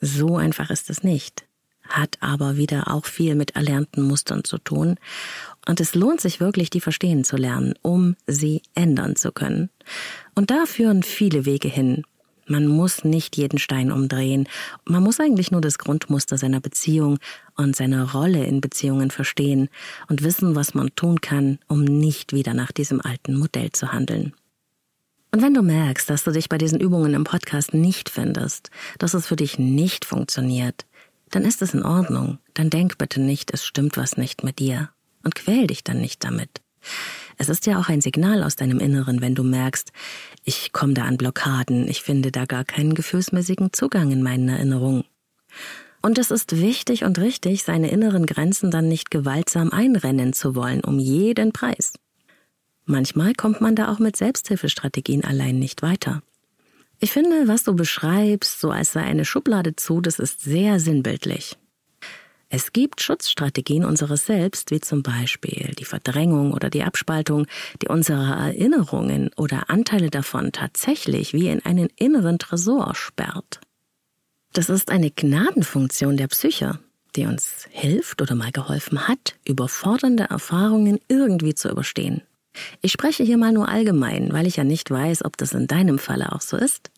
So 0.00 0.36
einfach 0.36 0.70
ist 0.70 0.88
es 0.88 1.02
nicht. 1.02 1.44
Hat 1.86 2.16
aber 2.20 2.56
wieder 2.56 2.88
auch 2.88 3.04
viel 3.04 3.34
mit 3.34 3.56
erlernten 3.56 4.02
Mustern 4.02 4.44
zu 4.44 4.56
tun. 4.56 4.96
Und 5.66 5.80
es 5.80 5.94
lohnt 5.94 6.22
sich 6.22 6.40
wirklich, 6.40 6.70
die 6.70 6.80
verstehen 6.80 7.24
zu 7.24 7.36
lernen, 7.36 7.74
um 7.82 8.16
sie 8.26 8.62
ändern 8.74 9.16
zu 9.16 9.30
können. 9.30 9.68
Und 10.34 10.50
da 10.50 10.64
führen 10.64 11.02
viele 11.02 11.44
Wege 11.44 11.68
hin. 11.68 12.04
Man 12.48 12.66
muss 12.66 13.04
nicht 13.04 13.36
jeden 13.36 13.58
Stein 13.58 13.92
umdrehen. 13.92 14.48
Man 14.84 15.02
muss 15.02 15.20
eigentlich 15.20 15.50
nur 15.50 15.60
das 15.60 15.78
Grundmuster 15.78 16.38
seiner 16.38 16.60
Beziehung 16.60 17.18
und 17.56 17.76
seine 17.76 18.12
Rolle 18.12 18.44
in 18.44 18.60
Beziehungen 18.60 19.10
verstehen 19.10 19.68
und 20.08 20.22
wissen, 20.22 20.54
was 20.54 20.74
man 20.74 20.94
tun 20.94 21.20
kann, 21.20 21.58
um 21.68 21.84
nicht 21.84 22.32
wieder 22.32 22.54
nach 22.54 22.72
diesem 22.72 23.00
alten 23.00 23.38
Modell 23.38 23.70
zu 23.72 23.92
handeln. 23.92 24.32
Und 25.30 25.42
wenn 25.42 25.52
du 25.52 25.62
merkst, 25.62 26.08
dass 26.08 26.24
du 26.24 26.30
dich 26.30 26.48
bei 26.48 26.56
diesen 26.56 26.80
Übungen 26.80 27.12
im 27.12 27.24
Podcast 27.24 27.74
nicht 27.74 28.08
findest, 28.08 28.70
dass 28.98 29.12
es 29.12 29.26
für 29.26 29.36
dich 29.36 29.58
nicht 29.58 30.06
funktioniert, 30.06 30.86
dann 31.30 31.44
ist 31.44 31.60
es 31.60 31.74
in 31.74 31.82
Ordnung. 31.82 32.38
Dann 32.54 32.70
denk 32.70 32.96
bitte 32.96 33.20
nicht, 33.20 33.52
es 33.52 33.66
stimmt 33.66 33.98
was 33.98 34.16
nicht 34.16 34.42
mit 34.42 34.58
dir. 34.58 34.90
Und 35.22 35.34
quäl 35.34 35.66
dich 35.66 35.84
dann 35.84 36.00
nicht 36.00 36.24
damit. 36.24 36.62
Es 37.38 37.48
ist 37.48 37.66
ja 37.66 37.78
auch 37.78 37.88
ein 37.88 38.00
Signal 38.00 38.42
aus 38.42 38.56
deinem 38.56 38.80
Inneren, 38.80 39.20
wenn 39.20 39.36
du 39.36 39.44
merkst, 39.44 39.92
ich 40.44 40.72
komme 40.72 40.94
da 40.94 41.04
an 41.04 41.16
Blockaden, 41.16 41.88
ich 41.88 42.02
finde 42.02 42.32
da 42.32 42.44
gar 42.44 42.64
keinen 42.64 42.94
gefühlsmäßigen 42.94 43.72
Zugang 43.72 44.10
in 44.10 44.22
meinen 44.22 44.48
Erinnerungen. 44.48 45.04
Und 46.02 46.18
es 46.18 46.32
ist 46.32 46.60
wichtig 46.60 47.04
und 47.04 47.18
richtig, 47.18 47.62
seine 47.62 47.90
inneren 47.90 48.26
Grenzen 48.26 48.70
dann 48.72 48.88
nicht 48.88 49.10
gewaltsam 49.10 49.70
einrennen 49.70 50.32
zu 50.32 50.56
wollen, 50.56 50.82
um 50.82 50.98
jeden 50.98 51.52
Preis. 51.52 51.92
Manchmal 52.84 53.34
kommt 53.34 53.60
man 53.60 53.76
da 53.76 53.92
auch 53.92 54.00
mit 54.00 54.16
Selbsthilfestrategien 54.16 55.24
allein 55.24 55.58
nicht 55.58 55.82
weiter. 55.82 56.22
Ich 56.98 57.12
finde, 57.12 57.46
was 57.46 57.62
du 57.62 57.76
beschreibst, 57.76 58.60
so 58.60 58.70
als 58.70 58.92
sei 58.92 59.02
eine 59.02 59.24
Schublade 59.24 59.76
zu, 59.76 60.00
das 60.00 60.18
ist 60.18 60.40
sehr 60.40 60.80
sinnbildlich. 60.80 61.56
Es 62.50 62.72
gibt 62.72 63.02
Schutzstrategien 63.02 63.84
unseres 63.84 64.24
Selbst, 64.24 64.70
wie 64.70 64.80
zum 64.80 65.02
Beispiel 65.02 65.74
die 65.78 65.84
Verdrängung 65.84 66.52
oder 66.52 66.70
die 66.70 66.82
Abspaltung, 66.82 67.46
die 67.82 67.88
unsere 67.88 68.24
Erinnerungen 68.24 69.30
oder 69.36 69.68
Anteile 69.68 70.08
davon 70.08 70.50
tatsächlich 70.52 71.34
wie 71.34 71.48
in 71.48 71.64
einen 71.66 71.90
inneren 71.96 72.38
Tresor 72.38 72.94
sperrt. 72.94 73.60
Das 74.54 74.70
ist 74.70 74.90
eine 74.90 75.10
Gnadenfunktion 75.10 76.16
der 76.16 76.28
Psyche, 76.28 76.78
die 77.16 77.26
uns 77.26 77.66
hilft 77.70 78.22
oder 78.22 78.34
mal 78.34 78.50
geholfen 78.50 79.06
hat, 79.06 79.36
überfordernde 79.44 80.24
Erfahrungen 80.24 80.98
irgendwie 81.08 81.54
zu 81.54 81.68
überstehen. 81.68 82.22
Ich 82.80 82.92
spreche 82.92 83.24
hier 83.24 83.36
mal 83.36 83.52
nur 83.52 83.68
allgemein, 83.68 84.32
weil 84.32 84.46
ich 84.46 84.56
ja 84.56 84.64
nicht 84.64 84.90
weiß, 84.90 85.24
ob 85.26 85.36
das 85.36 85.52
in 85.52 85.66
deinem 85.66 85.98
Falle 85.98 86.32
auch 86.32 86.40
so 86.40 86.56
ist. 86.56 86.90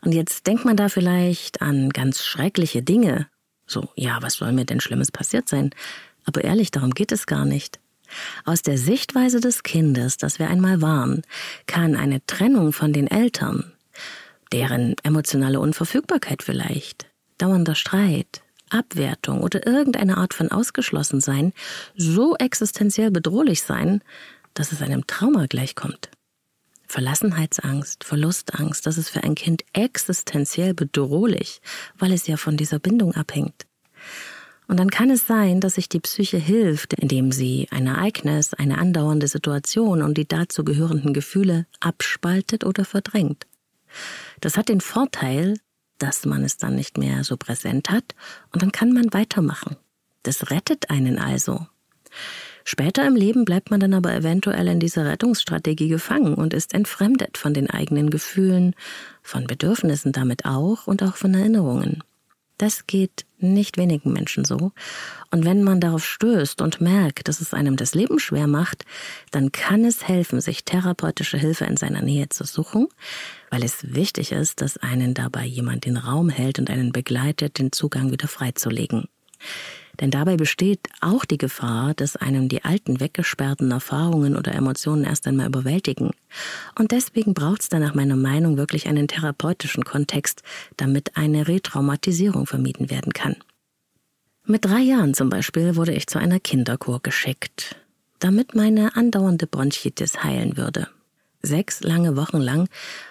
Und 0.00 0.12
jetzt 0.12 0.46
denkt 0.46 0.64
man 0.64 0.76
da 0.76 0.88
vielleicht 0.88 1.60
an 1.60 1.90
ganz 1.90 2.24
schreckliche 2.24 2.82
Dinge 2.82 3.28
so, 3.68 3.88
ja, 3.94 4.18
was 4.20 4.34
soll 4.34 4.52
mir 4.52 4.64
denn 4.64 4.80
Schlimmes 4.80 5.12
passiert 5.12 5.48
sein? 5.48 5.70
Aber 6.24 6.42
ehrlich, 6.42 6.70
darum 6.70 6.90
geht 6.90 7.12
es 7.12 7.26
gar 7.26 7.44
nicht. 7.44 7.78
Aus 8.44 8.62
der 8.62 8.78
Sichtweise 8.78 9.40
des 9.40 9.62
Kindes, 9.62 10.16
das 10.16 10.38
wir 10.38 10.48
einmal 10.48 10.80
waren, 10.80 11.22
kann 11.66 11.94
eine 11.94 12.24
Trennung 12.26 12.72
von 12.72 12.92
den 12.92 13.06
Eltern, 13.06 13.72
deren 14.52 14.96
emotionale 15.02 15.60
Unverfügbarkeit 15.60 16.42
vielleicht, 16.42 17.06
dauernder 17.36 17.74
Streit, 17.74 18.42
Abwertung 18.70 19.42
oder 19.42 19.66
irgendeine 19.66 20.16
Art 20.16 20.34
von 20.34 20.50
Ausgeschlossensein 20.50 21.52
so 21.96 22.36
existenziell 22.36 23.10
bedrohlich 23.10 23.62
sein, 23.62 24.02
dass 24.54 24.72
es 24.72 24.82
einem 24.82 25.06
Trauma 25.06 25.46
gleichkommt. 25.46 26.10
Verlassenheitsangst, 26.88 28.02
Verlustangst, 28.02 28.86
das 28.86 28.96
ist 28.96 29.10
für 29.10 29.22
ein 29.22 29.34
Kind 29.34 29.62
existenziell 29.74 30.74
bedrohlich, 30.74 31.60
weil 31.98 32.12
es 32.12 32.26
ja 32.26 32.36
von 32.36 32.56
dieser 32.56 32.78
Bindung 32.78 33.14
abhängt. 33.14 33.66
Und 34.68 34.78
dann 34.78 34.90
kann 34.90 35.10
es 35.10 35.26
sein, 35.26 35.60
dass 35.60 35.74
sich 35.74 35.88
die 35.88 36.00
Psyche 36.00 36.38
hilft, 36.38 36.94
indem 36.94 37.30
sie 37.32 37.68
ein 37.70 37.86
Ereignis, 37.86 38.52
eine 38.54 38.78
andauernde 38.78 39.28
Situation 39.28 40.02
und 40.02 40.18
die 40.18 40.28
dazu 40.28 40.64
gehörenden 40.64 41.14
Gefühle 41.14 41.66
abspaltet 41.80 42.64
oder 42.64 42.84
verdrängt. 42.84 43.46
Das 44.40 44.56
hat 44.56 44.68
den 44.68 44.80
Vorteil, 44.80 45.58
dass 45.98 46.26
man 46.26 46.44
es 46.44 46.56
dann 46.56 46.74
nicht 46.74 46.98
mehr 46.98 47.24
so 47.24 47.36
präsent 47.36 47.90
hat 47.90 48.14
und 48.52 48.62
dann 48.62 48.72
kann 48.72 48.92
man 48.92 49.12
weitermachen. 49.12 49.76
Das 50.22 50.50
rettet 50.50 50.90
einen 50.90 51.18
also. 51.18 51.66
Später 52.70 53.06
im 53.06 53.16
Leben 53.16 53.46
bleibt 53.46 53.70
man 53.70 53.80
dann 53.80 53.94
aber 53.94 54.12
eventuell 54.14 54.68
in 54.68 54.78
dieser 54.78 55.06
Rettungsstrategie 55.06 55.88
gefangen 55.88 56.34
und 56.34 56.52
ist 56.52 56.74
entfremdet 56.74 57.38
von 57.38 57.54
den 57.54 57.70
eigenen 57.70 58.10
Gefühlen, 58.10 58.74
von 59.22 59.46
Bedürfnissen 59.46 60.12
damit 60.12 60.44
auch 60.44 60.86
und 60.86 61.02
auch 61.02 61.16
von 61.16 61.32
Erinnerungen. 61.32 62.04
Das 62.58 62.86
geht 62.86 63.24
nicht 63.38 63.78
wenigen 63.78 64.12
Menschen 64.12 64.44
so. 64.44 64.72
Und 65.30 65.46
wenn 65.46 65.62
man 65.62 65.80
darauf 65.80 66.04
stößt 66.04 66.60
und 66.60 66.82
merkt, 66.82 67.28
dass 67.28 67.40
es 67.40 67.54
einem 67.54 67.76
das 67.76 67.94
Leben 67.94 68.18
schwer 68.18 68.46
macht, 68.46 68.84
dann 69.30 69.50
kann 69.50 69.86
es 69.86 70.06
helfen, 70.06 70.42
sich 70.42 70.66
therapeutische 70.66 71.38
Hilfe 71.38 71.64
in 71.64 71.78
seiner 71.78 72.02
Nähe 72.02 72.28
zu 72.28 72.44
suchen, 72.44 72.88
weil 73.48 73.64
es 73.64 73.94
wichtig 73.94 74.30
ist, 74.30 74.60
dass 74.60 74.76
einen 74.76 75.14
dabei 75.14 75.46
jemand 75.46 75.86
den 75.86 75.96
Raum 75.96 76.28
hält 76.28 76.58
und 76.58 76.68
einen 76.68 76.92
begleitet, 76.92 77.58
den 77.58 77.72
Zugang 77.72 78.12
wieder 78.12 78.28
freizulegen. 78.28 79.08
Denn 80.00 80.10
dabei 80.10 80.36
besteht 80.36 80.88
auch 81.00 81.24
die 81.24 81.38
Gefahr, 81.38 81.94
dass 81.94 82.16
einem 82.16 82.48
die 82.48 82.64
alten 82.64 83.00
weggesperrten 83.00 83.70
Erfahrungen 83.72 84.36
oder 84.36 84.54
Emotionen 84.54 85.04
erst 85.04 85.26
einmal 85.26 85.48
überwältigen. 85.48 86.10
Und 86.78 86.92
deswegen 86.92 87.34
braucht 87.34 87.62
es 87.62 87.68
da 87.68 87.78
nach 87.78 87.94
meiner 87.94 88.16
Meinung 88.16 88.56
wirklich 88.56 88.86
einen 88.86 89.08
therapeutischen 89.08 89.84
Kontext, 89.84 90.42
damit 90.76 91.16
eine 91.16 91.48
Retraumatisierung 91.48 92.46
vermieden 92.46 92.90
werden 92.90 93.12
kann. 93.12 93.36
Mit 94.44 94.64
drei 94.64 94.80
Jahren 94.80 95.14
zum 95.14 95.28
Beispiel 95.28 95.76
wurde 95.76 95.92
ich 95.92 96.06
zu 96.06 96.18
einer 96.18 96.40
Kinderkur 96.40 97.00
geschickt, 97.02 97.76
damit 98.18 98.54
meine 98.54 98.96
andauernde 98.96 99.46
Bronchitis 99.46 100.22
heilen 100.22 100.56
würde. 100.56 100.88
Sechs 101.42 101.82
lange 101.82 102.16
Wochen 102.16 102.38
lang 102.38 102.68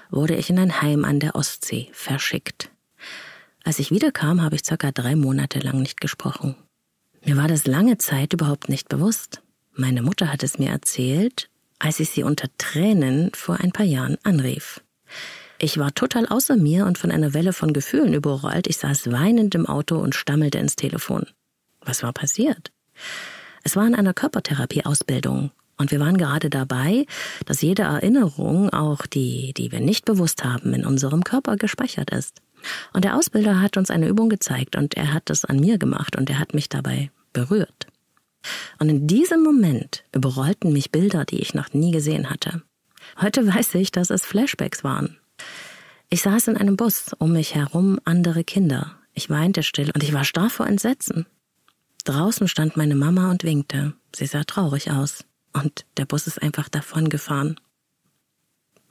wurde 0.09 0.35
ich 0.35 0.49
in 0.49 0.59
ein 0.59 0.81
Heim 0.81 1.05
an 1.05 1.19
der 1.19 1.35
Ostsee 1.35 1.89
verschickt. 1.91 2.71
Als 3.63 3.79
ich 3.79 3.91
wiederkam, 3.91 4.41
habe 4.41 4.55
ich 4.55 4.65
circa 4.65 4.91
drei 4.91 5.15
Monate 5.15 5.59
lang 5.59 5.81
nicht 5.81 6.01
gesprochen. 6.01 6.55
Mir 7.27 7.35
war 7.35 7.49
das 7.49 7.67
lange 7.67 7.97
Zeit 7.97 8.31
überhaupt 8.31 8.69
nicht 8.69 8.87
bewusst. 8.87 9.41
Meine 9.73 10.01
Mutter 10.01 10.31
hat 10.31 10.43
es 10.43 10.59
mir 10.59 10.69
erzählt, 10.69 11.49
als 11.77 11.99
ich 11.99 12.09
sie 12.09 12.23
unter 12.23 12.47
Tränen 12.57 13.31
vor 13.33 13.59
ein 13.59 13.73
paar 13.73 13.85
Jahren 13.85 14.17
anrief. 14.23 14.81
Ich 15.59 15.77
war 15.77 15.93
total 15.93 16.25
außer 16.25 16.55
mir 16.55 16.85
und 16.85 16.97
von 16.97 17.11
einer 17.11 17.33
Welle 17.33 17.51
von 17.51 17.73
Gefühlen 17.73 18.13
überrollt. 18.13 18.67
Ich 18.67 18.77
saß 18.77 19.11
weinend 19.11 19.55
im 19.55 19.65
Auto 19.65 19.97
und 19.97 20.15
stammelte 20.15 20.57
ins 20.59 20.77
Telefon. 20.77 21.25
Was 21.81 22.01
war 22.01 22.13
passiert? 22.13 22.71
Es 23.65 23.75
war 23.75 23.85
in 23.85 23.95
einer 23.95 24.13
Körpertherapieausbildung 24.13 25.51
und 25.77 25.91
wir 25.91 25.99
waren 25.99 26.17
gerade 26.17 26.49
dabei, 26.49 27.05
dass 27.45 27.61
jede 27.61 27.81
Erinnerung, 27.81 28.69
auch 28.69 29.05
die, 29.05 29.53
die 29.53 29.73
wir 29.73 29.81
nicht 29.81 30.05
bewusst 30.05 30.45
haben, 30.45 30.73
in 30.73 30.85
unserem 30.85 31.25
Körper 31.25 31.57
gespeichert 31.57 32.09
ist. 32.11 32.41
Und 32.93 33.03
der 33.03 33.17
Ausbilder 33.17 33.59
hat 33.59 33.75
uns 33.75 33.91
eine 33.91 34.07
Übung 34.07 34.29
gezeigt 34.29 34.77
und 34.77 34.95
er 34.95 35.13
hat 35.13 35.29
das 35.29 35.43
an 35.43 35.59
mir 35.59 35.77
gemacht 35.77 36.15
und 36.15 36.29
er 36.29 36.39
hat 36.39 36.53
mich 36.53 36.69
dabei 36.69 37.11
berührt. 37.33 37.87
Und 38.79 38.89
in 38.89 39.07
diesem 39.07 39.43
Moment 39.43 40.03
überrollten 40.13 40.71
mich 40.71 40.91
Bilder, 40.91 41.25
die 41.25 41.39
ich 41.39 41.53
noch 41.53 41.73
nie 41.73 41.91
gesehen 41.91 42.29
hatte. 42.29 42.61
Heute 43.21 43.45
weiß 43.47 43.75
ich, 43.75 43.91
dass 43.91 44.09
es 44.09 44.25
Flashbacks 44.25 44.83
waren. 44.83 45.17
Ich 46.09 46.21
saß 46.21 46.47
in 46.49 46.57
einem 46.57 46.77
Bus, 46.77 47.11
um 47.17 47.33
mich 47.33 47.55
herum 47.55 47.99
andere 48.05 48.43
Kinder. 48.43 48.95
Ich 49.13 49.29
weinte 49.29 49.63
still 49.63 49.91
und 49.93 50.03
ich 50.03 50.13
war 50.13 50.23
starr 50.23 50.49
vor 50.49 50.67
Entsetzen. 50.67 51.25
Draußen 52.05 52.47
stand 52.47 52.77
meine 52.77 52.95
Mama 52.95 53.29
und 53.31 53.43
winkte. 53.43 53.93
Sie 54.15 54.25
sah 54.25 54.43
traurig 54.43 54.91
aus. 54.91 55.25
Und 55.53 55.85
der 55.97 56.05
Bus 56.05 56.27
ist 56.27 56.41
einfach 56.41 56.69
davon 56.69 57.09
gefahren. 57.09 57.59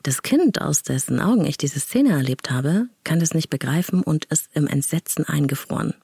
Das 0.03 0.23
Kind, 0.23 0.61
aus 0.61 0.83
dessen 0.83 1.21
Augen 1.21 1.47
ich 1.47 1.57
diese 1.57 1.81
Szene 1.81 2.11
erlebt 2.11 2.51
habe, 2.51 2.89
kann 3.05 3.21
es 3.21 3.35
nicht 3.35 3.51
begreifen 3.51 4.03
und 4.03 4.27
ist 4.27 4.49
im 4.53 4.67
Entsetzen 4.67 5.25
eingefroren. 5.25 5.95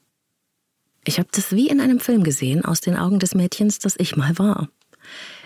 Ich 1.04 1.18
habe 1.18 1.28
das 1.32 1.52
wie 1.52 1.68
in 1.68 1.80
einem 1.80 2.00
Film 2.00 2.22
gesehen 2.22 2.64
aus 2.64 2.80
den 2.80 2.96
Augen 2.96 3.18
des 3.18 3.34
Mädchens, 3.34 3.78
das 3.78 3.96
ich 3.98 4.16
mal 4.16 4.38
war. 4.38 4.68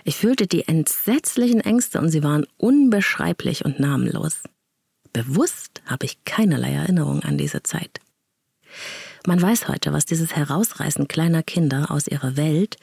Ich 0.05 0.17
fühlte 0.17 0.47
die 0.47 0.69
entsetzlichen 0.69 1.61
Ängste 1.61 1.99
und 1.99 2.11
sie 2.11 2.23
waren 2.23 2.47
unbeschreiblich 2.59 3.65
und 3.65 3.81
namenlos. 3.81 4.43
Bewusst 5.13 5.83
habe 5.87 6.05
ich 6.05 6.25
keinerlei 6.25 6.73
Erinnerung 6.73 7.23
an 7.23 7.39
diese 7.39 7.63
Zeit. 7.63 8.01
Man 9.27 9.43
weiß 9.43 9.67
heute, 9.67 9.93
was 9.93 10.05
dieses 10.05 10.37
Herausreißen 10.37 11.09
kleiner 11.09 11.43
Kinder 11.43 11.91
aus 11.91 12.07
ihrer 12.07 12.37
Welt 12.37 12.77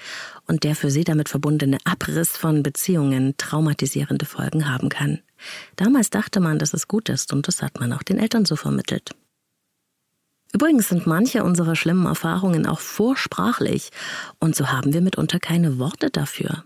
und 0.48 0.64
der 0.66 0.76
für 0.76 0.92
sie 0.92 1.06
damit 1.06 1.30
verbundene 1.30 1.78
Abriss 1.86 2.32
von 2.32 2.64
Beziehungen 2.64 3.36
traumatisierende 3.38 4.26
Folgen 4.26 4.68
haben 4.68 4.90
kann. 4.90 5.20
Damals 5.78 6.10
dachte 6.10 6.42
man, 6.42 6.60
dass 6.60 6.74
es 6.74 6.88
gut 6.90 7.08
ist 7.08 7.32
und 7.32 7.48
das 7.48 7.62
hat 7.62 7.80
man 7.80 7.94
auch 7.94 8.04
den 8.04 8.20
Eltern 8.20 8.46
so 8.46 8.58
vermittelt. 8.58 9.12
Übrigens 10.54 10.90
sind 10.90 11.08
manche 11.08 11.44
unserer 11.44 11.76
schlimmen 11.76 12.06
Erfahrungen 12.06 12.68
auch 12.68 12.80
vorsprachlich 12.80 13.90
und 14.40 14.56
so 14.56 14.72
haben 14.72 14.94
wir 14.94 15.02
mitunter 15.02 15.40
keine 15.40 15.80
Worte 15.80 16.12
dafür. 16.12 16.64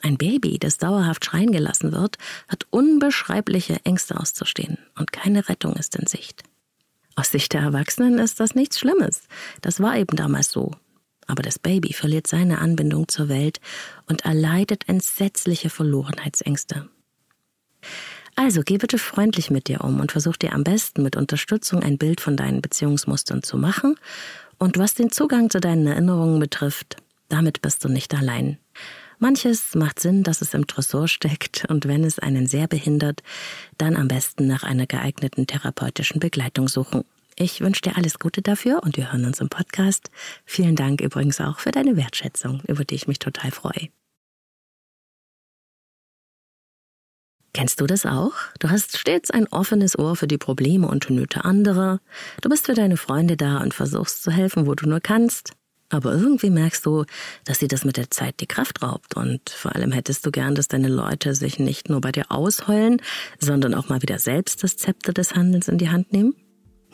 Ein 0.00 0.16
Baby, 0.16 0.58
das 0.58 0.78
dauerhaft 0.78 1.24
schreien 1.24 1.50
gelassen 1.50 1.90
wird, 1.90 2.18
hat 2.46 2.66
unbeschreibliche 2.70 3.84
Ängste 3.84 4.18
auszustehen 4.18 4.78
und 4.96 5.12
keine 5.12 5.48
Rettung 5.48 5.74
ist 5.74 5.96
in 5.96 6.06
Sicht. 6.06 6.44
Aus 7.16 7.32
Sicht 7.32 7.52
der 7.52 7.62
Erwachsenen 7.62 8.20
ist 8.20 8.38
das 8.38 8.54
nichts 8.54 8.78
Schlimmes. 8.78 9.22
Das 9.60 9.80
war 9.80 9.96
eben 9.96 10.16
damals 10.16 10.52
so. 10.52 10.70
Aber 11.26 11.42
das 11.42 11.58
Baby 11.58 11.92
verliert 11.92 12.28
seine 12.28 12.58
Anbindung 12.58 13.08
zur 13.08 13.28
Welt 13.28 13.60
und 14.06 14.24
erleidet 14.24 14.88
entsetzliche 14.88 15.68
Verlorenheitsängste. 15.68 16.88
Also 18.38 18.62
geh 18.64 18.78
bitte 18.78 18.98
freundlich 18.98 19.50
mit 19.50 19.66
dir 19.66 19.82
um 19.82 19.98
und 19.98 20.12
versuch 20.12 20.36
dir 20.36 20.52
am 20.52 20.62
besten 20.62 21.02
mit 21.02 21.16
Unterstützung 21.16 21.82
ein 21.82 21.98
Bild 21.98 22.20
von 22.20 22.36
deinen 22.36 22.62
Beziehungsmustern 22.62 23.42
zu 23.42 23.58
machen. 23.58 23.96
Und 24.58 24.78
was 24.78 24.94
den 24.94 25.10
Zugang 25.10 25.50
zu 25.50 25.58
deinen 25.58 25.88
Erinnerungen 25.88 26.38
betrifft, 26.38 26.98
damit 27.28 27.62
bist 27.62 27.84
du 27.84 27.88
nicht 27.88 28.14
allein. 28.14 28.56
Manches 29.18 29.74
macht 29.74 29.98
Sinn, 29.98 30.22
dass 30.22 30.40
es 30.40 30.54
im 30.54 30.68
Tresor 30.68 31.08
steckt 31.08 31.64
und 31.68 31.88
wenn 31.88 32.04
es 32.04 32.20
einen 32.20 32.46
sehr 32.46 32.68
behindert, 32.68 33.24
dann 33.76 33.96
am 33.96 34.06
besten 34.06 34.46
nach 34.46 34.62
einer 34.62 34.86
geeigneten 34.86 35.48
therapeutischen 35.48 36.20
Begleitung 36.20 36.68
suchen. 36.68 37.02
Ich 37.34 37.60
wünsche 37.60 37.82
dir 37.82 37.96
alles 37.96 38.20
Gute 38.20 38.40
dafür 38.40 38.84
und 38.84 38.96
wir 38.96 39.10
hören 39.10 39.24
uns 39.24 39.40
im 39.40 39.48
Podcast. 39.48 40.12
Vielen 40.44 40.76
Dank 40.76 41.00
übrigens 41.00 41.40
auch 41.40 41.58
für 41.58 41.72
deine 41.72 41.96
Wertschätzung, 41.96 42.62
über 42.68 42.84
die 42.84 42.94
ich 42.94 43.08
mich 43.08 43.18
total 43.18 43.50
freue. 43.50 43.88
Kennst 47.58 47.80
du 47.80 47.88
das 47.88 48.06
auch? 48.06 48.34
Du 48.60 48.70
hast 48.70 48.98
stets 48.98 49.32
ein 49.32 49.48
offenes 49.48 49.98
Ohr 49.98 50.14
für 50.14 50.28
die 50.28 50.38
Probleme 50.38 50.86
und 50.86 51.10
Nöte 51.10 51.44
anderer. 51.44 51.98
Du 52.40 52.48
bist 52.48 52.66
für 52.66 52.74
deine 52.74 52.96
Freunde 52.96 53.36
da 53.36 53.58
und 53.58 53.74
versuchst 53.74 54.22
zu 54.22 54.30
helfen, 54.30 54.68
wo 54.68 54.76
du 54.76 54.88
nur 54.88 55.00
kannst. 55.00 55.54
Aber 55.88 56.12
irgendwie 56.12 56.50
merkst 56.50 56.86
du, 56.86 57.04
dass 57.46 57.58
dir 57.58 57.66
das 57.66 57.84
mit 57.84 57.96
der 57.96 58.12
Zeit 58.12 58.38
die 58.38 58.46
Kraft 58.46 58.80
raubt 58.80 59.16
und 59.16 59.50
vor 59.50 59.74
allem 59.74 59.90
hättest 59.90 60.24
du 60.24 60.30
gern, 60.30 60.54
dass 60.54 60.68
deine 60.68 60.86
Leute 60.86 61.34
sich 61.34 61.58
nicht 61.58 61.88
nur 61.88 62.00
bei 62.00 62.12
dir 62.12 62.26
ausheulen, 62.30 63.02
sondern 63.40 63.74
auch 63.74 63.88
mal 63.88 64.02
wieder 64.02 64.20
selbst 64.20 64.62
das 64.62 64.76
Zepter 64.76 65.12
des 65.12 65.34
Handelns 65.34 65.66
in 65.66 65.78
die 65.78 65.90
Hand 65.90 66.12
nehmen? 66.12 66.36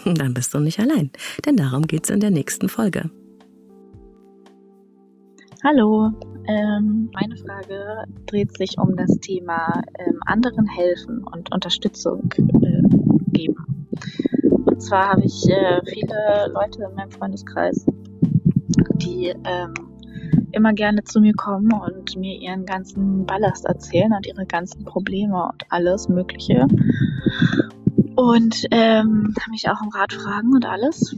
Dann 0.06 0.32
bist 0.32 0.54
du 0.54 0.60
nicht 0.60 0.80
allein, 0.80 1.10
denn 1.44 1.58
darum 1.58 1.86
geht's 1.86 2.08
in 2.08 2.20
der 2.20 2.30
nächsten 2.30 2.70
Folge. 2.70 3.10
Hallo, 5.66 6.10
ähm, 6.46 7.10
meine 7.14 7.38
Frage 7.38 8.04
dreht 8.26 8.54
sich 8.54 8.76
um 8.76 8.96
das 8.96 9.18
Thema 9.20 9.80
ähm, 9.98 10.20
anderen 10.26 10.66
helfen 10.66 11.24
und 11.24 11.54
Unterstützung 11.54 12.28
äh, 12.36 12.82
geben. 13.32 13.88
Und 14.66 14.82
zwar 14.82 15.12
habe 15.12 15.24
ich 15.24 15.48
äh, 15.48 15.80
viele 15.86 16.52
Leute 16.52 16.82
in 16.82 16.94
meinem 16.94 17.10
Freundeskreis, 17.10 17.86
die 18.96 19.32
ähm, 19.44 19.72
immer 20.52 20.74
gerne 20.74 21.02
zu 21.02 21.22
mir 21.22 21.32
kommen 21.32 21.72
und 21.72 22.14
mir 22.14 22.38
ihren 22.38 22.66
ganzen 22.66 23.24
Ballast 23.24 23.64
erzählen 23.64 24.12
und 24.12 24.26
ihre 24.26 24.44
ganzen 24.44 24.84
Probleme 24.84 25.44
und 25.50 25.64
alles 25.70 26.10
Mögliche. 26.10 26.66
Und 28.16 28.66
ähm, 28.70 29.34
mich 29.50 29.66
auch 29.70 29.80
um 29.80 29.88
Rat 29.88 30.12
fragen 30.12 30.52
und 30.54 30.66
alles. 30.66 31.16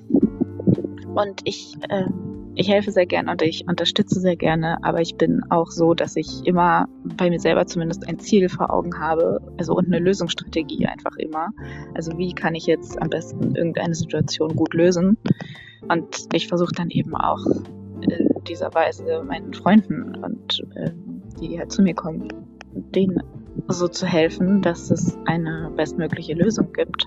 Und 1.16 1.40
ich, 1.42 1.74
ähm, 1.90 2.25
ich 2.56 2.68
helfe 2.70 2.90
sehr 2.90 3.06
gerne 3.06 3.30
und 3.30 3.42
ich 3.42 3.68
unterstütze 3.68 4.18
sehr 4.18 4.36
gerne, 4.36 4.78
aber 4.82 5.00
ich 5.02 5.16
bin 5.16 5.42
auch 5.50 5.70
so, 5.70 5.92
dass 5.92 6.16
ich 6.16 6.44
immer 6.46 6.86
bei 7.04 7.28
mir 7.28 7.38
selber 7.38 7.66
zumindest 7.66 8.08
ein 8.08 8.18
Ziel 8.18 8.48
vor 8.48 8.72
Augen 8.72 8.98
habe, 8.98 9.40
also 9.58 9.74
und 9.74 9.86
eine 9.86 9.98
Lösungsstrategie 9.98 10.86
einfach 10.86 11.14
immer. 11.16 11.50
Also 11.94 12.16
wie 12.16 12.32
kann 12.32 12.54
ich 12.54 12.66
jetzt 12.66 13.00
am 13.00 13.10
besten 13.10 13.54
irgendeine 13.54 13.94
Situation 13.94 14.56
gut 14.56 14.72
lösen? 14.72 15.18
Und 15.88 16.28
ich 16.32 16.48
versuche 16.48 16.74
dann 16.74 16.88
eben 16.88 17.14
auch 17.14 17.44
in 18.00 18.28
dieser 18.48 18.72
Weise 18.74 19.22
meinen 19.22 19.52
Freunden 19.52 20.16
und 20.16 20.64
äh, 20.74 20.90
die 21.38 21.58
halt 21.58 21.70
zu 21.70 21.82
mir 21.82 21.94
kommen, 21.94 22.28
denen 22.72 23.22
so 23.68 23.86
zu 23.86 24.06
helfen, 24.06 24.62
dass 24.62 24.90
es 24.90 25.18
eine 25.26 25.70
bestmögliche 25.76 26.32
Lösung 26.32 26.72
gibt. 26.72 27.06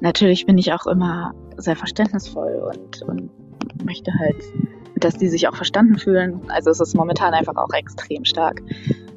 Natürlich 0.00 0.46
bin 0.46 0.56
ich 0.56 0.72
auch 0.72 0.86
immer 0.86 1.34
sehr 1.58 1.76
verständnisvoll 1.76 2.72
und, 2.74 3.02
und 3.02 3.30
möchte 3.84 4.12
halt, 4.18 4.42
dass 4.96 5.14
die 5.14 5.28
sich 5.28 5.48
auch 5.48 5.56
verstanden 5.56 5.98
fühlen. 5.98 6.40
Also 6.48 6.70
es 6.70 6.80
ist 6.80 6.94
momentan 6.94 7.34
einfach 7.34 7.56
auch 7.56 7.72
extrem 7.72 8.24
stark 8.24 8.62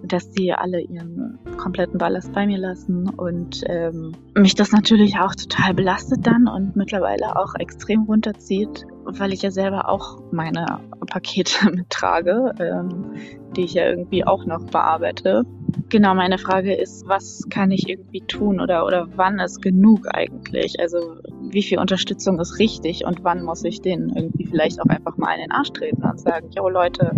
dass 0.10 0.32
die 0.32 0.54
alle 0.54 0.82
ihren 0.82 1.39
kompletten 1.58 1.98
Ballast 1.98 2.34
bei 2.34 2.45
mir 2.45 2.58
lassen 2.58 3.10
und 3.10 3.63
ähm, 3.67 4.13
mich 4.36 4.56
das 4.56 4.72
natürlich 4.72 5.19
auch 5.19 5.36
total 5.36 5.74
belastet 5.74 6.26
dann 6.26 6.48
und 6.48 6.76
mittlerweile 6.76 7.36
auch 7.38 7.56
extrem 7.56 8.04
runterzieht, 8.04 8.86
weil 9.06 9.34
ich 9.34 9.41
ja 9.41 9.52
selber 9.52 9.89
auch 9.89 10.22
meine 10.32 10.80
Pakete 11.08 11.69
mittrage, 11.72 12.54
ähm, 12.60 13.13
die 13.56 13.63
ich 13.63 13.74
ja 13.74 13.88
irgendwie 13.89 14.26
auch 14.26 14.45
noch 14.45 14.65
bearbeite. 14.65 15.43
Genau, 15.89 16.13
meine 16.13 16.38
Frage 16.38 16.76
ist, 16.76 17.08
was 17.08 17.43
kann 17.50 17.72
ich 17.72 17.89
irgendwie 17.89 18.22
tun 18.22 18.60
oder, 18.60 18.86
oder 18.86 19.08
wann 19.15 19.39
ist 19.39 19.62
genug 19.62 20.08
eigentlich? 20.13 20.80
Also 20.80 21.17
wie 21.41 21.63
viel 21.63 21.80
Unterstützung 21.80 22.39
ist 22.39 22.60
richtig 22.60 23.06
und 23.06 23.24
wann 23.24 23.43
muss 23.43 23.63
ich 23.63 23.82
denen 23.82 24.15
irgendwie 24.15 24.45
vielleicht 24.45 24.80
auch 24.82 24.89
einfach 24.89 25.17
mal 25.17 25.34
in 25.34 25.41
den 25.41 25.52
Arsch 25.52 25.72
treten 25.72 26.04
und 26.04 26.19
sagen, 26.19 26.50
yo 26.56 26.69
Leute, 26.69 27.12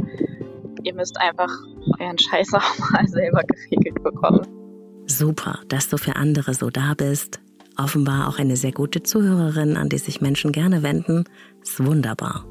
Ihr 0.84 0.94
müsst 0.96 1.20
einfach 1.20 1.52
euren 2.00 2.18
Scheiß 2.18 2.54
auch 2.54 2.92
mal 2.92 3.08
selber 3.08 3.42
geregelt 3.44 4.04
bekommen. 4.04 4.42
Super, 5.08 5.60
dass 5.68 5.90
du 5.90 5.98
für 5.98 6.16
andere 6.16 6.54
so 6.54 6.70
da 6.70 6.94
bist. 6.96 7.40
Offenbar 7.78 8.28
auch 8.28 8.38
eine 8.38 8.58
sehr 8.58 8.72
gute 8.72 9.02
Zuhörerin, 9.04 9.78
an 9.78 9.90
die 9.90 9.98
sich 9.98 10.22
Menschen 10.22 10.52
gerne 10.52 10.84
wenden. 10.84 11.24
Ist 11.62 11.84
wunderbar. 11.84 12.46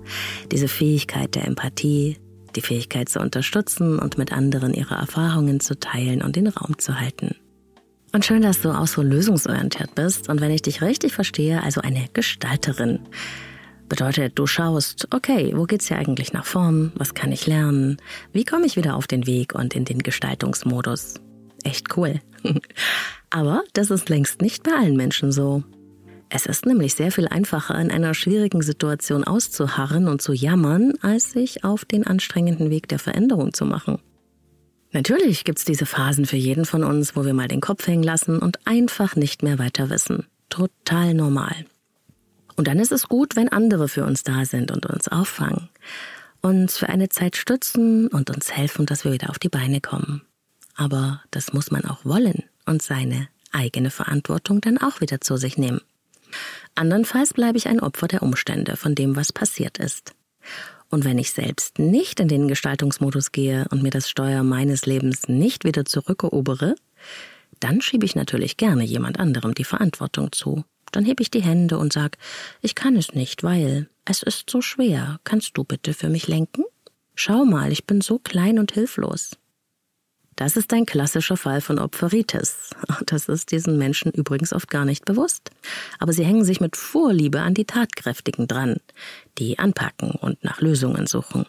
Diese 0.50 0.68
Fähigkeit 0.68 1.34
der 1.34 1.46
Empathie, 1.46 2.18
die 2.56 2.62
Fähigkeit 2.62 3.08
zu 3.08 3.20
unterstützen 3.20 3.98
und 3.98 4.18
mit 4.18 4.32
anderen 4.32 4.74
ihre 4.74 4.94
Erfahrungen 4.94 5.60
zu 5.60 5.78
teilen 5.78 6.22
und 6.22 6.36
den 6.36 6.48
Raum 6.48 6.78
zu 6.78 6.98
halten. 6.98 7.36
Und 8.12 8.24
schön, 8.24 8.42
dass 8.42 8.60
du 8.60 8.70
auch 8.70 8.88
so 8.88 9.02
lösungsorientiert 9.02 9.94
bist 9.94 10.28
und 10.28 10.40
wenn 10.40 10.50
ich 10.50 10.62
dich 10.62 10.82
richtig 10.82 11.12
verstehe, 11.12 11.62
also 11.62 11.80
eine 11.80 12.06
Gestalterin. 12.12 13.00
Bedeutet, 13.90 14.38
du 14.38 14.46
schaust, 14.46 15.08
okay, 15.10 15.52
wo 15.56 15.64
geht's 15.64 15.88
hier 15.88 15.98
eigentlich 15.98 16.32
nach 16.32 16.46
vorn? 16.46 16.92
Was 16.94 17.12
kann 17.12 17.32
ich 17.32 17.48
lernen? 17.48 17.96
Wie 18.32 18.44
komme 18.44 18.64
ich 18.64 18.76
wieder 18.76 18.94
auf 18.94 19.08
den 19.08 19.26
Weg 19.26 19.52
und 19.52 19.74
in 19.74 19.84
den 19.84 19.98
Gestaltungsmodus? 19.98 21.14
Echt 21.64 21.96
cool. 21.96 22.20
Aber 23.30 23.64
das 23.72 23.90
ist 23.90 24.08
längst 24.08 24.42
nicht 24.42 24.62
bei 24.62 24.70
allen 24.70 24.96
Menschen 24.96 25.32
so. 25.32 25.64
Es 26.28 26.46
ist 26.46 26.66
nämlich 26.66 26.94
sehr 26.94 27.10
viel 27.10 27.26
einfacher, 27.26 27.80
in 27.80 27.90
einer 27.90 28.14
schwierigen 28.14 28.62
Situation 28.62 29.24
auszuharren 29.24 30.06
und 30.06 30.22
zu 30.22 30.32
jammern, 30.34 30.92
als 31.02 31.32
sich 31.32 31.64
auf 31.64 31.84
den 31.84 32.06
anstrengenden 32.06 32.70
Weg 32.70 32.86
der 32.86 33.00
Veränderung 33.00 33.52
zu 33.54 33.64
machen. 33.64 33.98
Natürlich 34.92 35.42
gibt's 35.42 35.64
diese 35.64 35.84
Phasen 35.84 36.26
für 36.26 36.36
jeden 36.36 36.64
von 36.64 36.84
uns, 36.84 37.16
wo 37.16 37.24
wir 37.24 37.34
mal 37.34 37.48
den 37.48 37.60
Kopf 37.60 37.88
hängen 37.88 38.04
lassen 38.04 38.38
und 38.38 38.64
einfach 38.68 39.16
nicht 39.16 39.42
mehr 39.42 39.58
weiter 39.58 39.90
wissen. 39.90 40.28
Total 40.48 41.12
normal. 41.12 41.66
Und 42.60 42.66
dann 42.66 42.78
ist 42.78 42.92
es 42.92 43.08
gut, 43.08 43.36
wenn 43.36 43.48
andere 43.48 43.88
für 43.88 44.04
uns 44.04 44.22
da 44.22 44.44
sind 44.44 44.70
und 44.70 44.84
uns 44.84 45.08
auffangen, 45.08 45.70
uns 46.42 46.76
für 46.76 46.90
eine 46.90 47.08
Zeit 47.08 47.36
stützen 47.36 48.06
und 48.08 48.28
uns 48.28 48.52
helfen, 48.52 48.84
dass 48.84 49.02
wir 49.02 49.12
wieder 49.12 49.30
auf 49.30 49.38
die 49.38 49.48
Beine 49.48 49.80
kommen. 49.80 50.20
Aber 50.74 51.22
das 51.30 51.54
muss 51.54 51.70
man 51.70 51.86
auch 51.86 52.04
wollen 52.04 52.44
und 52.66 52.82
seine 52.82 53.28
eigene 53.50 53.88
Verantwortung 53.88 54.60
dann 54.60 54.76
auch 54.76 55.00
wieder 55.00 55.22
zu 55.22 55.38
sich 55.38 55.56
nehmen. 55.56 55.80
Andernfalls 56.74 57.32
bleibe 57.32 57.56
ich 57.56 57.66
ein 57.66 57.80
Opfer 57.80 58.08
der 58.08 58.22
Umstände, 58.22 58.76
von 58.76 58.94
dem, 58.94 59.16
was 59.16 59.32
passiert 59.32 59.78
ist. 59.78 60.12
Und 60.90 61.06
wenn 61.06 61.16
ich 61.16 61.32
selbst 61.32 61.78
nicht 61.78 62.20
in 62.20 62.28
den 62.28 62.46
Gestaltungsmodus 62.46 63.32
gehe 63.32 63.68
und 63.70 63.82
mir 63.82 63.88
das 63.88 64.10
Steuer 64.10 64.42
meines 64.42 64.84
Lebens 64.84 65.28
nicht 65.28 65.64
wieder 65.64 65.86
zurückerobere, 65.86 66.74
dann 67.58 67.80
schiebe 67.80 68.04
ich 68.04 68.16
natürlich 68.16 68.58
gerne 68.58 68.84
jemand 68.84 69.18
anderem 69.18 69.54
die 69.54 69.64
Verantwortung 69.64 70.30
zu. 70.30 70.66
Dann 70.92 71.04
hebe 71.04 71.22
ich 71.22 71.30
die 71.30 71.42
Hände 71.42 71.78
und 71.78 71.92
sag, 71.92 72.18
ich 72.60 72.74
kann 72.74 72.96
es 72.96 73.12
nicht, 73.12 73.42
weil 73.42 73.88
es 74.04 74.22
ist 74.22 74.50
so 74.50 74.60
schwer. 74.60 75.20
Kannst 75.24 75.56
du 75.56 75.64
bitte 75.64 75.94
für 75.94 76.08
mich 76.08 76.26
lenken? 76.28 76.64
Schau 77.14 77.44
mal, 77.44 77.70
ich 77.72 77.86
bin 77.86 78.00
so 78.00 78.18
klein 78.18 78.58
und 78.58 78.72
hilflos. 78.72 79.32
Das 80.36 80.56
ist 80.56 80.72
ein 80.72 80.86
klassischer 80.86 81.36
Fall 81.36 81.60
von 81.60 81.78
Opferitis. 81.78 82.70
Das 83.06 83.28
ist 83.28 83.50
diesen 83.50 83.76
Menschen 83.76 84.10
übrigens 84.12 84.52
oft 84.52 84.70
gar 84.70 84.84
nicht 84.84 85.04
bewusst. 85.04 85.50
Aber 85.98 86.12
sie 86.12 86.24
hängen 86.24 86.44
sich 86.44 86.60
mit 86.60 86.76
Vorliebe 86.76 87.40
an 87.40 87.54
die 87.54 87.66
Tatkräftigen 87.66 88.48
dran, 88.48 88.76
die 89.38 89.58
anpacken 89.58 90.12
und 90.12 90.42
nach 90.42 90.60
Lösungen 90.60 91.06
suchen. 91.06 91.44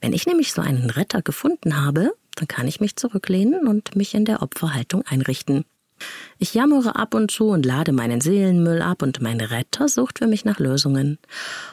Wenn 0.00 0.12
ich 0.12 0.26
nämlich 0.26 0.52
so 0.52 0.62
einen 0.62 0.90
Retter 0.90 1.22
gefunden 1.22 1.84
habe, 1.84 2.12
dann 2.36 2.46
kann 2.46 2.68
ich 2.68 2.80
mich 2.80 2.96
zurücklehnen 2.96 3.66
und 3.66 3.96
mich 3.96 4.14
in 4.14 4.24
der 4.24 4.42
Opferhaltung 4.42 5.02
einrichten. 5.02 5.64
Ich 6.38 6.54
jammere 6.54 6.96
ab 6.96 7.14
und 7.14 7.30
zu 7.30 7.48
und 7.48 7.64
lade 7.64 7.92
meinen 7.92 8.20
Seelenmüll 8.20 8.82
ab 8.82 9.02
und 9.02 9.20
mein 9.20 9.40
Retter 9.40 9.88
sucht 9.88 10.18
für 10.18 10.26
mich 10.26 10.44
nach 10.44 10.58
Lösungen. 10.58 11.18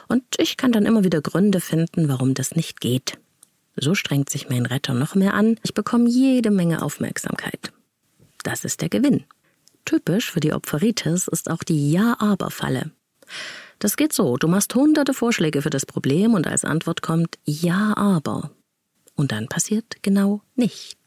Und 0.08 0.22
ich 0.38 0.56
kann 0.56 0.72
dann 0.72 0.86
immer 0.86 1.04
wieder 1.04 1.20
Gründe 1.20 1.60
finden, 1.60 2.08
warum 2.08 2.34
das 2.34 2.54
nicht 2.54 2.80
geht. 2.80 3.18
So 3.76 3.94
strengt 3.94 4.30
sich 4.30 4.48
mein 4.48 4.66
Retter 4.66 4.94
noch 4.94 5.14
mehr 5.14 5.34
an. 5.34 5.56
Ich 5.62 5.74
bekomme 5.74 6.08
jede 6.08 6.50
Menge 6.50 6.82
Aufmerksamkeit. 6.82 7.72
Das 8.42 8.64
ist 8.64 8.80
der 8.80 8.88
Gewinn. 8.88 9.24
Typisch 9.84 10.30
für 10.30 10.40
die 10.40 10.52
Opferitis 10.52 11.28
ist 11.28 11.50
auch 11.50 11.62
die 11.62 11.92
Ja-Aber-Falle. 11.92 12.90
Das 13.78 13.96
geht 13.96 14.12
so, 14.12 14.36
du 14.36 14.46
machst 14.46 14.74
hunderte 14.74 15.14
Vorschläge 15.14 15.62
für 15.62 15.70
das 15.70 15.86
Problem 15.86 16.34
und 16.34 16.46
als 16.46 16.64
Antwort 16.64 17.02
kommt 17.02 17.38
Ja, 17.44 17.96
aber. 17.96 18.50
Und 19.14 19.32
dann 19.32 19.48
passiert 19.48 19.96
genau 20.02 20.42
nichts. 20.54 20.99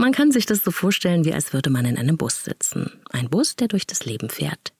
Man 0.00 0.12
kann 0.12 0.32
sich 0.32 0.46
das 0.46 0.64
so 0.64 0.70
vorstellen, 0.70 1.26
wie 1.26 1.34
als 1.34 1.52
würde 1.52 1.68
man 1.68 1.84
in 1.84 1.98
einem 1.98 2.16
Bus 2.16 2.42
sitzen. 2.42 2.90
Ein 3.10 3.28
Bus, 3.28 3.54
der 3.56 3.68
durch 3.68 3.86
das 3.86 4.06
Leben 4.06 4.30
fährt. 4.30 4.72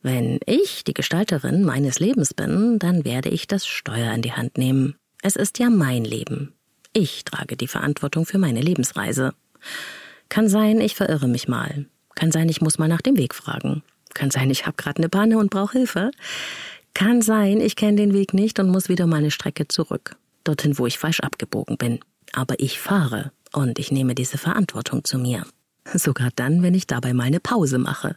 Wenn 0.00 0.40
ich 0.46 0.84
die 0.84 0.94
Gestalterin 0.94 1.64
meines 1.64 1.98
Lebens 1.98 2.32
bin, 2.32 2.78
dann 2.78 3.04
werde 3.04 3.28
ich 3.28 3.46
das 3.46 3.66
Steuer 3.66 4.10
in 4.14 4.22
die 4.22 4.32
Hand 4.32 4.56
nehmen. 4.56 4.94
Es 5.20 5.36
ist 5.36 5.58
ja 5.58 5.68
mein 5.68 6.02
Leben. 6.02 6.54
Ich 6.94 7.26
trage 7.26 7.58
die 7.58 7.68
Verantwortung 7.68 8.24
für 8.24 8.38
meine 8.38 8.62
Lebensreise. 8.62 9.34
Kann 10.30 10.48
sein, 10.48 10.80
ich 10.80 10.94
verirre 10.94 11.28
mich 11.28 11.46
mal. 11.46 11.84
Kann 12.14 12.32
sein, 12.32 12.48
ich 12.48 12.62
muss 12.62 12.78
mal 12.78 12.88
nach 12.88 13.02
dem 13.02 13.18
Weg 13.18 13.34
fragen. 13.34 13.82
Kann 14.14 14.30
sein, 14.30 14.48
ich 14.48 14.64
habe 14.64 14.78
gerade 14.78 14.96
eine 14.96 15.10
Panne 15.10 15.36
und 15.36 15.50
brauche 15.50 15.76
Hilfe. 15.76 16.10
Kann 16.94 17.20
sein, 17.20 17.60
ich 17.60 17.76
kenne 17.76 17.98
den 17.98 18.14
Weg 18.14 18.32
nicht 18.32 18.58
und 18.60 18.70
muss 18.70 18.88
wieder 18.88 19.06
mal 19.06 19.16
eine 19.16 19.30
Strecke 19.30 19.68
zurück. 19.68 20.16
Dorthin, 20.44 20.78
wo 20.78 20.86
ich 20.86 20.98
falsch 20.98 21.20
abgebogen 21.20 21.76
bin. 21.76 22.00
Aber 22.32 22.54
ich 22.60 22.78
fahre 22.78 23.32
und 23.58 23.78
ich 23.78 23.90
nehme 23.90 24.14
diese 24.14 24.38
Verantwortung 24.38 25.04
zu 25.04 25.18
mir. 25.18 25.44
Sogar 25.92 26.30
dann, 26.36 26.62
wenn 26.62 26.74
ich 26.74 26.86
dabei 26.86 27.12
mal 27.12 27.24
eine 27.24 27.40
Pause 27.40 27.78
mache. 27.78 28.16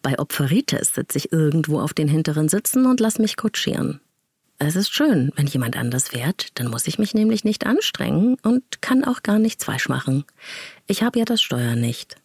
Bei 0.00 0.18
Opferitis 0.18 0.94
sitze 0.94 1.18
ich 1.18 1.32
irgendwo 1.32 1.80
auf 1.80 1.92
den 1.92 2.08
hinteren 2.08 2.48
Sitzen 2.48 2.86
und 2.86 3.00
lass 3.00 3.18
mich 3.18 3.36
kutschieren. 3.36 4.00
Es 4.58 4.76
ist 4.76 4.94
schön, 4.94 5.32
wenn 5.34 5.46
jemand 5.46 5.76
anders 5.76 6.08
fährt, 6.08 6.58
dann 6.58 6.70
muss 6.70 6.86
ich 6.86 6.98
mich 6.98 7.14
nämlich 7.14 7.44
nicht 7.44 7.66
anstrengen 7.66 8.36
und 8.42 8.80
kann 8.80 9.04
auch 9.04 9.22
gar 9.22 9.38
nichts 9.38 9.64
falsch 9.64 9.88
machen. 9.88 10.24
Ich 10.86 11.02
habe 11.02 11.18
ja 11.18 11.24
das 11.24 11.42
Steuer 11.42 11.74
nicht. 11.74 12.16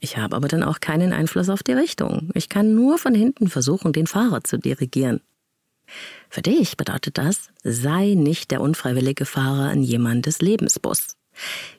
Ich 0.00 0.18
habe 0.18 0.36
aber 0.36 0.48
dann 0.48 0.62
auch 0.62 0.80
keinen 0.80 1.12
Einfluss 1.12 1.48
auf 1.48 1.62
die 1.62 1.72
Richtung. 1.72 2.30
Ich 2.34 2.48
kann 2.48 2.74
nur 2.74 2.98
von 2.98 3.14
hinten 3.14 3.48
versuchen, 3.48 3.92
den 3.92 4.06
Fahrer 4.06 4.44
zu 4.44 4.58
dirigieren. 4.58 5.20
Für 6.28 6.42
dich 6.42 6.76
bedeutet 6.76 7.18
das, 7.18 7.50
sei 7.62 8.14
nicht 8.14 8.50
der 8.50 8.60
unfreiwillige 8.60 9.24
Fahrer 9.24 9.72
in 9.72 9.82
jemandes 9.82 10.40
Lebensbus. 10.40 11.16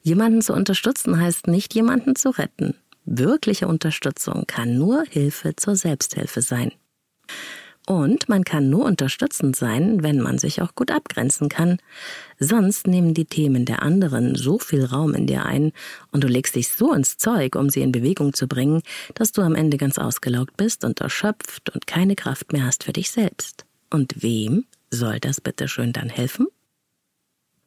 Jemanden 0.02 0.42
zu 0.42 0.54
unterstützen 0.54 1.20
heißt 1.20 1.48
nicht, 1.48 1.74
jemanden 1.74 2.16
zu 2.16 2.30
retten. 2.30 2.76
Wirkliche 3.06 3.68
Unterstützung 3.68 4.46
kann 4.48 4.78
nur 4.78 5.04
Hilfe 5.10 5.56
zur 5.56 5.76
Selbsthilfe 5.76 6.42
sein. 6.42 6.72
Und 7.88 8.28
man 8.28 8.44
kann 8.44 8.70
nur 8.70 8.84
unterstützend 8.84 9.56
sein, 9.56 10.04
wenn 10.04 10.20
man 10.20 10.38
sich 10.38 10.62
auch 10.62 10.76
gut 10.76 10.92
abgrenzen 10.92 11.48
kann. 11.48 11.78
Sonst 12.38 12.86
nehmen 12.86 13.14
die 13.14 13.24
Themen 13.24 13.64
der 13.64 13.82
anderen 13.82 14.36
so 14.36 14.60
viel 14.60 14.84
Raum 14.84 15.14
in 15.14 15.26
dir 15.26 15.46
ein 15.46 15.72
und 16.12 16.26
du 16.26 16.28
legst 16.28 16.56
dich 16.56 16.68
so 16.68 16.92
ins 16.92 17.16
Zeug, 17.16 17.56
um 17.56 17.70
sie 17.70 17.82
in 17.82 17.94
Bewegung 17.94 18.34
zu 18.34 18.46
bringen, 18.46 18.82
dass 19.16 19.32
du 19.32 19.42
am 19.42 19.56
Ende 19.56 19.78
ganz 19.78 19.98
ausgelaugt 19.98 20.58
bist 20.58 20.84
und 20.84 21.00
erschöpft 21.00 21.70
und 21.70 21.88
keine 21.88 22.18
Kraft 22.18 22.52
mehr 22.52 22.66
hast 22.66 22.84
für 22.84 22.92
dich 22.92 23.10
selbst. 23.10 23.64
Und 23.90 24.22
wem 24.22 24.66
soll 24.92 25.22
das 25.22 25.40
bitte 25.40 25.70
schön 25.70 25.94
dann 25.94 26.10
helfen? 26.10 26.48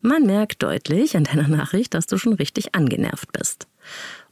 Man 0.02 0.24
merkt 0.24 0.62
deutlich 0.62 1.16
an 1.16 1.24
deiner 1.24 1.48
Nachricht, 1.48 1.92
dass 1.92 2.06
du 2.06 2.16
schon 2.16 2.32
richtig 2.32 2.74
angenervt 2.74 3.32
bist. 3.32 3.68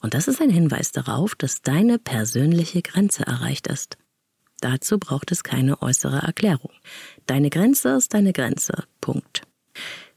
Und 0.01 0.15
das 0.15 0.27
ist 0.27 0.41
ein 0.41 0.51
Hinweis 0.51 0.93
darauf, 0.93 1.35
dass 1.35 1.61
deine 1.61 1.99
persönliche 1.99 2.81
Grenze 2.81 3.27
erreicht 3.27 3.67
ist. 3.67 3.99
Dazu 4.61 4.99
braucht 4.99 5.31
es 5.31 5.45
keine 5.45 5.83
äußere 5.83 6.19
Erklärung. 6.19 6.73
Deine 7.27 7.51
Grenze 7.51 7.91
ist 7.91 8.15
deine 8.15 8.33
Grenze. 8.33 8.85
Punkt. 9.01 9.43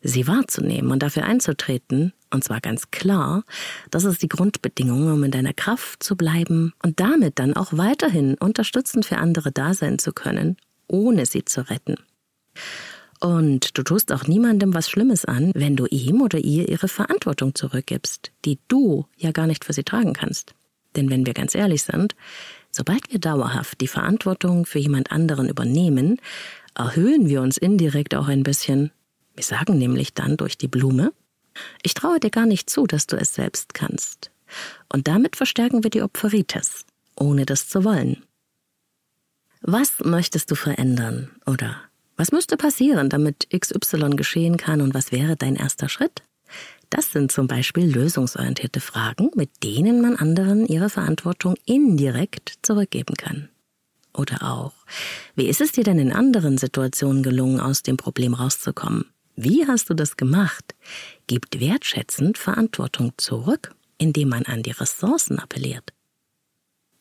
Sie 0.01 0.25
wahrzunehmen 0.27 0.89
und 0.89 1.03
dafür 1.03 1.25
einzutreten, 1.25 2.13
und 2.31 2.43
zwar 2.43 2.61
ganz 2.61 2.89
klar, 2.89 3.43
das 3.91 4.05
ist 4.05 4.23
die 4.23 4.29
Grundbedingung, 4.29 5.11
um 5.11 5.23
in 5.23 5.31
deiner 5.31 5.53
Kraft 5.53 6.01
zu 6.01 6.15
bleiben 6.15 6.73
und 6.81 6.99
damit 6.99 7.37
dann 7.37 7.55
auch 7.55 7.73
weiterhin 7.73 8.35
unterstützend 8.35 9.05
für 9.05 9.17
andere 9.17 9.51
da 9.51 9.73
sein 9.73 9.99
zu 9.99 10.13
können, 10.13 10.57
ohne 10.87 11.25
sie 11.25 11.45
zu 11.45 11.69
retten. 11.69 11.97
Und 13.21 13.77
du 13.77 13.83
tust 13.83 14.11
auch 14.11 14.27
niemandem 14.27 14.73
was 14.73 14.89
Schlimmes 14.89 15.25
an, 15.25 15.51
wenn 15.53 15.75
du 15.75 15.85
ihm 15.85 16.21
oder 16.21 16.39
ihr 16.39 16.67
ihre 16.67 16.87
Verantwortung 16.87 17.55
zurückgibst, 17.55 18.31
die 18.43 18.59
du 18.67 19.05
ja 19.15 19.31
gar 19.31 19.47
nicht 19.47 19.63
für 19.63 19.73
sie 19.73 19.83
tragen 19.83 20.13
kannst. 20.13 20.53
Denn 20.95 21.09
wenn 21.09 21.25
wir 21.25 21.33
ganz 21.33 21.55
ehrlich 21.55 21.83
sind, 21.83 22.15
Sobald 22.71 23.11
wir 23.11 23.19
dauerhaft 23.19 23.81
die 23.81 23.87
Verantwortung 23.87 24.65
für 24.65 24.79
jemand 24.79 25.11
anderen 25.11 25.49
übernehmen, 25.49 26.19
erhöhen 26.73 27.27
wir 27.27 27.41
uns 27.41 27.57
indirekt 27.57 28.15
auch 28.15 28.29
ein 28.29 28.43
bisschen. 28.43 28.91
Wir 29.35 29.43
sagen 29.43 29.77
nämlich 29.77 30.13
dann 30.13 30.37
durch 30.37 30.57
die 30.57 30.69
Blume, 30.69 31.11
ich 31.83 31.93
traue 31.93 32.21
dir 32.21 32.29
gar 32.29 32.45
nicht 32.45 32.69
zu, 32.69 32.87
dass 32.87 33.07
du 33.07 33.17
es 33.17 33.35
selbst 33.35 33.73
kannst. 33.73 34.31
Und 34.91 35.09
damit 35.09 35.35
verstärken 35.35 35.83
wir 35.83 35.89
die 35.89 36.01
Opferitis, 36.01 36.85
ohne 37.17 37.45
das 37.45 37.67
zu 37.67 37.83
wollen. 37.83 38.23
Was 39.61 39.99
möchtest 39.99 40.49
du 40.49 40.55
verändern? 40.55 41.29
Oder 41.45 41.75
was 42.21 42.31
müsste 42.31 42.55
passieren, 42.55 43.09
damit 43.09 43.47
XY 43.49 44.11
geschehen 44.11 44.57
kann 44.57 44.81
und 44.81 44.93
was 44.93 45.11
wäre 45.11 45.35
dein 45.35 45.55
erster 45.55 45.89
Schritt? 45.89 46.21
Das 46.91 47.11
sind 47.11 47.31
zum 47.31 47.47
Beispiel 47.47 47.91
lösungsorientierte 47.91 48.79
Fragen, 48.79 49.31
mit 49.33 49.49
denen 49.63 50.01
man 50.01 50.15
anderen 50.15 50.67
ihre 50.67 50.91
Verantwortung 50.91 51.55
indirekt 51.65 52.59
zurückgeben 52.61 53.15
kann. 53.15 53.49
Oder 54.13 54.43
auch, 54.43 54.73
wie 55.33 55.47
ist 55.47 55.61
es 55.61 55.71
dir 55.71 55.83
denn 55.83 55.97
in 55.97 56.13
anderen 56.13 56.59
Situationen 56.59 57.23
gelungen, 57.23 57.59
aus 57.59 57.81
dem 57.81 57.97
Problem 57.97 58.35
rauszukommen? 58.35 59.05
Wie 59.35 59.65
hast 59.65 59.89
du 59.89 59.95
das 59.95 60.15
gemacht? 60.15 60.75
Gibt 61.25 61.59
wertschätzend 61.59 62.37
Verantwortung 62.37 63.13
zurück, 63.17 63.73
indem 63.97 64.29
man 64.29 64.43
an 64.43 64.61
die 64.61 64.69
Ressourcen 64.69 65.39
appelliert. 65.39 65.91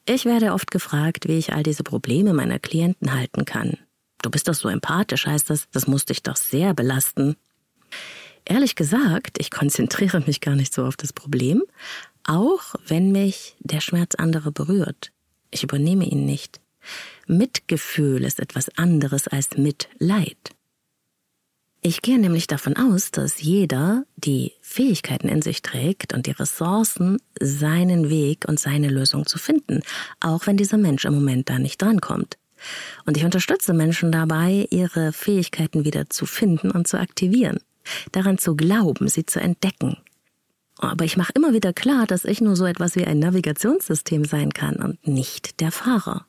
Ich 0.07 0.25
werde 0.25 0.55
oft 0.55 0.71
gefragt, 0.71 1.29
wie 1.29 1.37
ich 1.37 1.53
all 1.53 1.63
diese 1.63 1.83
Probleme 1.83 2.33
meiner 2.33 2.59
Klienten 2.59 3.13
halten 3.13 3.45
kann. 3.45 3.77
Du 4.23 4.31
bist 4.31 4.49
doch 4.49 4.55
so 4.55 4.69
empathisch, 4.69 5.27
heißt 5.27 5.51
das, 5.51 5.69
das 5.71 5.87
muss 5.87 6.05
dich 6.05 6.23
doch 6.23 6.37
sehr 6.37 6.75
belasten. 6.75 7.37
Ehrlich 8.45 8.75
gesagt, 8.75 9.39
ich 9.39 9.51
konzentriere 9.51 10.21
mich 10.21 10.41
gar 10.41 10.57
nicht 10.57 10.75
so 10.75 10.85
auf 10.85 10.97
das 10.97 11.13
Problem, 11.13 11.63
auch 12.25 12.75
wenn 12.87 13.13
mich 13.13 13.57
der 13.61 13.81
Schmerz 13.81 14.15
anderer 14.15 14.51
berührt. 14.51 15.13
Ich 15.51 15.63
übernehme 15.63 16.05
ihn 16.05 16.25
nicht. 16.25 16.61
Mitgefühl 17.27 18.25
ist 18.25 18.41
etwas 18.41 18.69
anderes 18.77 19.29
als 19.29 19.57
Mitleid. 19.57 20.37
Ich 21.83 22.03
gehe 22.03 22.19
nämlich 22.19 22.47
davon 22.47 22.77
aus, 22.77 23.11
dass 23.11 23.41
jeder 23.41 24.05
die 24.17 24.53
Fähigkeiten 24.61 25.29
in 25.29 25.41
sich 25.41 25.63
trägt 25.63 26.13
und 26.13 26.27
die 26.27 26.33
Ressourcen, 26.33 27.23
seinen 27.41 28.11
Weg 28.11 28.45
und 28.47 28.61
seine 28.61 28.91
Lösung 28.91 29.25
zu 29.25 29.39
finden, 29.39 29.81
auch 30.21 30.47
wenn 30.47 30.59
dieser 30.59 30.77
Mensch 30.77 31.07
im 31.07 31.15
Moment 31.15 31.49
da 31.49 31.59
nicht 31.59 31.81
drankommt. 31.81 32.37
Und 33.07 33.17
ich 33.17 33.25
unterstütze 33.25 33.73
Menschen 33.73 34.13
dabei, 34.13 34.67
ihre 34.71 35.13
Fähigkeiten 35.13 35.85
wieder 35.85 36.11
zu 36.11 36.27
finden 36.27 36.71
und 36.71 36.87
zu 36.87 36.99
aktivieren 36.99 37.61
daran 38.13 38.39
zu 38.39 38.57
glauben, 38.57 39.09
sie 39.09 39.27
zu 39.27 39.41
entdecken. 39.41 39.97
Aber 40.79 41.05
ich 41.05 41.17
mache 41.17 41.33
immer 41.35 41.53
wieder 41.53 41.73
klar, 41.73 42.07
dass 42.07 42.25
ich 42.25 42.41
nur 42.41 42.57
so 42.57 42.65
etwas 42.65 42.97
wie 42.97 43.05
ein 43.05 43.19
Navigationssystem 43.19 44.25
sein 44.25 44.53
kann 44.53 44.77
und 44.77 45.07
nicht 45.07 45.61
der 45.61 45.73
Fahrer. 45.73 46.27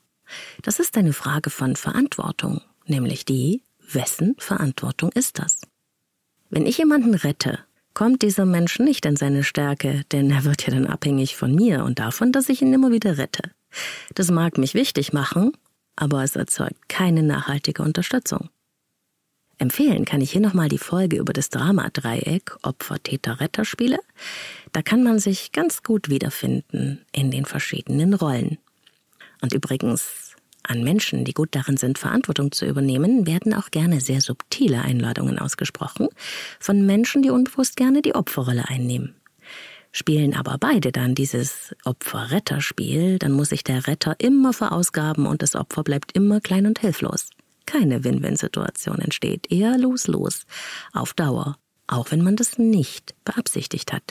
Das 0.62 0.78
ist 0.78 0.96
eine 0.96 1.12
Frage 1.12 1.50
von 1.50 1.76
Verantwortung, 1.76 2.60
nämlich 2.86 3.24
die, 3.24 3.62
wessen 3.90 4.34
Verantwortung 4.38 5.10
ist 5.12 5.38
das? 5.38 5.60
Wenn 6.50 6.66
ich 6.66 6.78
jemanden 6.78 7.14
rette, 7.14 7.60
kommt 7.94 8.22
dieser 8.22 8.44
Mensch 8.44 8.78
nicht 8.78 9.06
in 9.06 9.16
seine 9.16 9.42
Stärke, 9.42 10.04
denn 10.12 10.30
er 10.30 10.44
wird 10.44 10.66
ja 10.66 10.72
dann 10.72 10.86
abhängig 10.86 11.36
von 11.36 11.54
mir 11.54 11.84
und 11.84 11.98
davon, 11.98 12.32
dass 12.32 12.48
ich 12.48 12.62
ihn 12.62 12.72
immer 12.72 12.90
wieder 12.90 13.18
rette. 13.18 13.50
Das 14.14 14.30
mag 14.30 14.58
mich 14.58 14.74
wichtig 14.74 15.14
machen, 15.14 15.52
aber 15.96 16.22
es 16.22 16.36
erzeugt 16.36 16.88
keine 16.88 17.22
nachhaltige 17.22 17.82
Unterstützung. 17.82 18.48
Empfehlen 19.58 20.04
kann 20.04 20.20
ich 20.20 20.32
hier 20.32 20.40
nochmal 20.40 20.68
die 20.68 20.78
Folge 20.78 21.18
über 21.18 21.32
das 21.32 21.48
Drama-Dreieck 21.50 22.56
Opfer-Täter-Retter-Spiele. 22.62 24.00
Da 24.72 24.82
kann 24.82 25.04
man 25.04 25.20
sich 25.20 25.52
ganz 25.52 25.82
gut 25.82 26.08
wiederfinden 26.08 27.04
in 27.12 27.30
den 27.30 27.44
verschiedenen 27.44 28.14
Rollen. 28.14 28.58
Und 29.40 29.54
übrigens, 29.54 30.34
an 30.64 30.82
Menschen, 30.82 31.24
die 31.24 31.32
gut 31.32 31.50
darin 31.52 31.76
sind, 31.76 31.98
Verantwortung 31.98 32.52
zu 32.52 32.66
übernehmen, 32.66 33.26
werden 33.26 33.54
auch 33.54 33.70
gerne 33.70 34.00
sehr 34.00 34.20
subtile 34.20 34.82
Einladungen 34.82 35.38
ausgesprochen 35.38 36.08
von 36.58 36.86
Menschen, 36.86 37.22
die 37.22 37.30
unbewusst 37.30 37.76
gerne 37.76 38.02
die 38.02 38.14
Opferrolle 38.14 38.68
einnehmen. 38.68 39.14
Spielen 39.92 40.34
aber 40.34 40.56
beide 40.58 40.90
dann 40.90 41.14
dieses 41.14 41.74
Opfer-Retter-Spiel, 41.84 43.18
dann 43.18 43.32
muss 43.32 43.50
sich 43.50 43.62
der 43.62 43.86
Retter 43.86 44.16
immer 44.18 44.52
verausgaben 44.52 45.26
und 45.26 45.42
das 45.42 45.54
Opfer 45.54 45.82
bleibt 45.84 46.12
immer 46.12 46.40
klein 46.40 46.66
und 46.66 46.78
hilflos 46.78 47.28
keine 47.66 48.04
Win-Win-Situation 48.04 48.98
entsteht, 48.98 49.50
eher 49.50 49.78
los-los, 49.78 50.44
auf 50.92 51.14
Dauer, 51.14 51.56
auch 51.86 52.10
wenn 52.10 52.22
man 52.22 52.36
das 52.36 52.58
nicht 52.58 53.14
beabsichtigt 53.24 53.92
hat. 53.92 54.02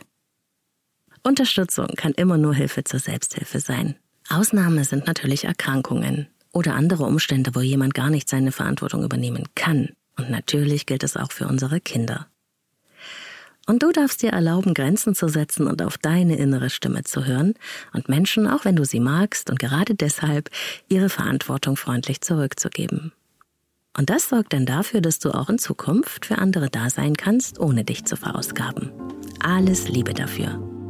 Unterstützung 1.24 1.88
kann 1.96 2.14
immer 2.14 2.38
nur 2.38 2.56
Hilfe 2.56 2.84
zur 2.84 3.00
Selbsthilfe 3.00 3.60
sein. 3.60 3.96
Ausnahme 4.30 4.84
sind 4.84 5.06
natürlich 5.08 5.46
Erkrankungen 5.46 6.28
oder 6.52 6.74
andere 6.74 7.04
Umstände, 7.04 7.54
wo 7.54 7.62
jemand 7.62 7.94
gar 7.94 8.10
nicht 8.10 8.28
seine 8.30 8.52
Verantwortung 8.52 9.04
übernehmen 9.04 9.48
kann. 9.56 9.90
Und 10.18 10.30
natürlich 10.30 10.86
gilt 10.86 11.04
es 11.04 11.16
auch 11.16 11.32
für 11.32 11.48
unsere 11.48 11.80
Kinder. 11.80 12.28
Und 13.68 13.84
du 13.84 13.92
darfst 13.92 14.22
dir 14.22 14.32
erlauben, 14.32 14.74
Grenzen 14.74 15.16
zu 15.16 15.28
setzen 15.28 15.68
und 15.68 15.82
auf 15.82 15.98
deine 15.98 16.36
innere 16.38 16.70
Stimme 16.70 17.04
zu 17.04 17.26
hören 17.26 17.54
und 17.94 18.10
Menschen, 18.10 18.48
auch 18.48 18.66
wenn 18.66 18.76
du 18.76 18.86
sie 18.86 19.00
magst 19.00 19.50
und 19.50 19.60
gerade 19.60 19.96
deshalb, 19.96 20.50
ihre 20.90 21.10
Verantwortung 21.10 21.78
freundlich 21.78 22.22
zurückzugeben. 22.22 23.12
Und 23.98 24.10
das 24.10 24.30
sorgt 24.30 24.54
dann 24.54 24.66
dafür, 24.66 25.02
dass 25.02 25.20
du 25.20 25.32
auch 25.32 25.50
in 25.50 25.60
Zukunft 25.60 26.26
für 26.26 26.38
andere 26.38 26.70
da 26.70 26.90
sein 26.90 27.16
kannst, 27.16 27.60
ohne 27.60 27.84
dich 27.84 28.06
zu 28.06 28.16
verausgaben. 28.16 28.92
Alles 29.42 29.90
Liebe 29.90 30.14
dafür. 30.14 30.81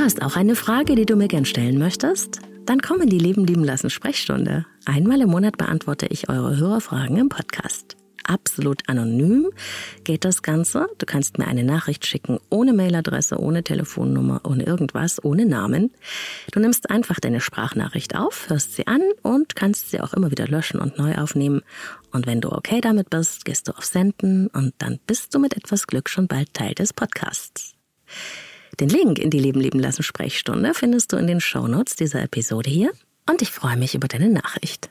Du 0.00 0.06
hast 0.06 0.22
auch 0.22 0.36
eine 0.36 0.56
Frage, 0.56 0.94
die 0.94 1.04
du 1.04 1.14
mir 1.14 1.28
gern 1.28 1.44
stellen 1.44 1.78
möchtest? 1.78 2.40
Dann 2.64 2.80
komm 2.80 3.02
in 3.02 3.10
die 3.10 3.18
Leben 3.18 3.44
lieben 3.44 3.64
lassen 3.64 3.90
Sprechstunde. 3.90 4.64
Einmal 4.86 5.20
im 5.20 5.28
Monat 5.28 5.58
beantworte 5.58 6.06
ich 6.06 6.30
eure 6.30 6.56
Hörerfragen 6.56 7.18
im 7.18 7.28
Podcast. 7.28 7.98
Absolut 8.24 8.80
anonym 8.88 9.50
geht 10.04 10.24
das 10.24 10.40
Ganze. 10.40 10.86
Du 10.96 11.04
kannst 11.04 11.36
mir 11.36 11.46
eine 11.46 11.64
Nachricht 11.64 12.06
schicken, 12.06 12.38
ohne 12.48 12.72
Mailadresse, 12.72 13.38
ohne 13.38 13.62
Telefonnummer, 13.62 14.40
ohne 14.44 14.64
irgendwas, 14.64 15.22
ohne 15.22 15.44
Namen. 15.44 15.92
Du 16.50 16.60
nimmst 16.60 16.88
einfach 16.88 17.20
deine 17.20 17.42
Sprachnachricht 17.42 18.16
auf, 18.16 18.48
hörst 18.48 18.76
sie 18.76 18.86
an 18.86 19.02
und 19.20 19.54
kannst 19.54 19.90
sie 19.90 20.00
auch 20.00 20.14
immer 20.14 20.30
wieder 20.30 20.48
löschen 20.48 20.80
und 20.80 20.96
neu 20.96 21.16
aufnehmen. 21.16 21.60
Und 22.10 22.26
wenn 22.26 22.40
du 22.40 22.50
okay 22.52 22.80
damit 22.80 23.10
bist, 23.10 23.44
gehst 23.44 23.68
du 23.68 23.72
auf 23.72 23.84
Senden 23.84 24.46
und 24.46 24.72
dann 24.78 24.98
bist 25.06 25.34
du 25.34 25.38
mit 25.38 25.58
etwas 25.58 25.86
Glück 25.86 26.08
schon 26.08 26.26
bald 26.26 26.54
Teil 26.54 26.72
des 26.72 26.94
Podcasts. 26.94 27.74
Den 28.78 28.88
Link 28.88 29.18
in 29.18 29.30
die 29.30 29.40
Leben 29.40 29.60
leben 29.60 29.80
lassen 29.80 30.02
Sprechstunde 30.02 30.74
findest 30.74 31.12
du 31.12 31.16
in 31.16 31.26
den 31.26 31.40
Shownotes 31.40 31.96
dieser 31.96 32.22
Episode 32.22 32.70
hier 32.70 32.92
und 33.28 33.42
ich 33.42 33.50
freue 33.50 33.76
mich 33.76 33.94
über 33.94 34.08
deine 34.08 34.28
Nachricht. 34.28 34.88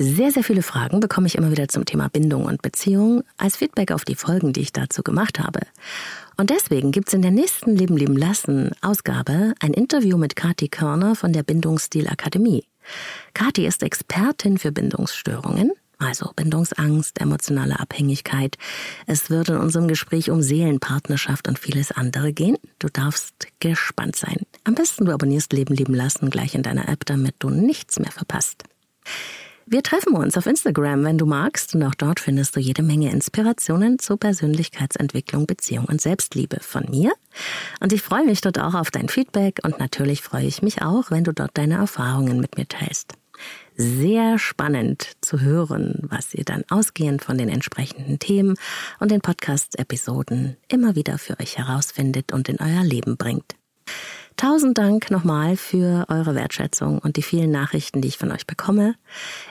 Sehr, 0.00 0.30
sehr 0.30 0.44
viele 0.44 0.62
Fragen 0.62 1.00
bekomme 1.00 1.26
ich 1.26 1.34
immer 1.34 1.50
wieder 1.50 1.66
zum 1.66 1.84
Thema 1.84 2.08
Bindung 2.08 2.44
und 2.44 2.62
Beziehung 2.62 3.24
als 3.36 3.56
Feedback 3.56 3.90
auf 3.90 4.04
die 4.04 4.14
Folgen, 4.14 4.52
die 4.52 4.60
ich 4.60 4.72
dazu 4.72 5.02
gemacht 5.02 5.40
habe. 5.40 5.60
Und 6.36 6.50
deswegen 6.50 6.92
gibt's 6.92 7.14
in 7.14 7.22
der 7.22 7.32
nächsten 7.32 7.74
Leben 7.74 7.96
leben 7.96 8.16
lassen 8.16 8.70
Ausgabe 8.80 9.54
ein 9.58 9.72
Interview 9.72 10.16
mit 10.16 10.36
Kati 10.36 10.68
Körner 10.68 11.16
von 11.16 11.32
der 11.32 11.42
Bindungsstil 11.42 12.06
Akademie. 12.06 12.64
Kati 13.34 13.66
ist 13.66 13.82
Expertin 13.82 14.58
für 14.58 14.70
Bindungsstörungen 14.70 15.72
also 15.98 16.30
Bindungsangst, 16.34 17.20
emotionale 17.20 17.80
Abhängigkeit. 17.80 18.56
Es 19.06 19.30
wird 19.30 19.48
in 19.48 19.56
unserem 19.56 19.88
Gespräch 19.88 20.30
um 20.30 20.42
Seelenpartnerschaft 20.42 21.48
und 21.48 21.58
vieles 21.58 21.92
andere 21.92 22.32
gehen. 22.32 22.56
Du 22.78 22.88
darfst 22.88 23.48
gespannt 23.60 24.16
sein. 24.16 24.38
Am 24.64 24.74
besten 24.74 25.04
du 25.04 25.12
abonnierst 25.12 25.52
Leben 25.52 25.74
lieben 25.74 25.94
lassen 25.94 26.30
gleich 26.30 26.54
in 26.54 26.62
deiner 26.62 26.88
App, 26.88 27.04
damit 27.04 27.36
du 27.40 27.50
nichts 27.50 27.98
mehr 27.98 28.12
verpasst. 28.12 28.64
Wir 29.70 29.82
treffen 29.82 30.14
uns 30.14 30.34
auf 30.38 30.46
Instagram, 30.46 31.04
wenn 31.04 31.18
du 31.18 31.26
magst, 31.26 31.74
und 31.74 31.82
auch 31.82 31.94
dort 31.94 32.20
findest 32.20 32.56
du 32.56 32.60
jede 32.60 32.82
Menge 32.82 33.10
Inspirationen 33.10 33.98
zur 33.98 34.18
Persönlichkeitsentwicklung, 34.18 35.46
Beziehung 35.46 35.84
und 35.84 36.00
Selbstliebe 36.00 36.60
von 36.60 36.86
mir. 36.88 37.12
Und 37.80 37.92
ich 37.92 38.00
freue 38.00 38.24
mich 38.24 38.40
dort 38.40 38.58
auch 38.58 38.72
auf 38.72 38.90
dein 38.90 39.10
Feedback 39.10 39.60
und 39.64 39.78
natürlich 39.78 40.22
freue 40.22 40.46
ich 40.46 40.62
mich 40.62 40.80
auch, 40.80 41.10
wenn 41.10 41.24
du 41.24 41.34
dort 41.34 41.50
deine 41.58 41.74
Erfahrungen 41.74 42.40
mit 42.40 42.56
mir 42.56 42.66
teilst 42.66 43.17
sehr 43.78 44.38
spannend 44.40 45.12
zu 45.20 45.40
hören, 45.40 46.00
was 46.02 46.34
ihr 46.34 46.44
dann 46.44 46.64
ausgehend 46.68 47.22
von 47.22 47.38
den 47.38 47.48
entsprechenden 47.48 48.18
Themen 48.18 48.56
und 48.98 49.10
den 49.12 49.20
Podcast-Episoden 49.20 50.56
immer 50.68 50.96
wieder 50.96 51.16
für 51.16 51.38
euch 51.38 51.56
herausfindet 51.58 52.32
und 52.32 52.48
in 52.48 52.58
euer 52.60 52.82
Leben 52.82 53.16
bringt. 53.16 53.54
Tausend 54.36 54.78
Dank 54.78 55.10
nochmal 55.10 55.56
für 55.56 56.06
eure 56.08 56.34
Wertschätzung 56.34 56.98
und 56.98 57.16
die 57.16 57.22
vielen 57.22 57.50
Nachrichten, 57.50 58.00
die 58.00 58.08
ich 58.08 58.18
von 58.18 58.30
euch 58.32 58.46
bekomme. 58.46 58.94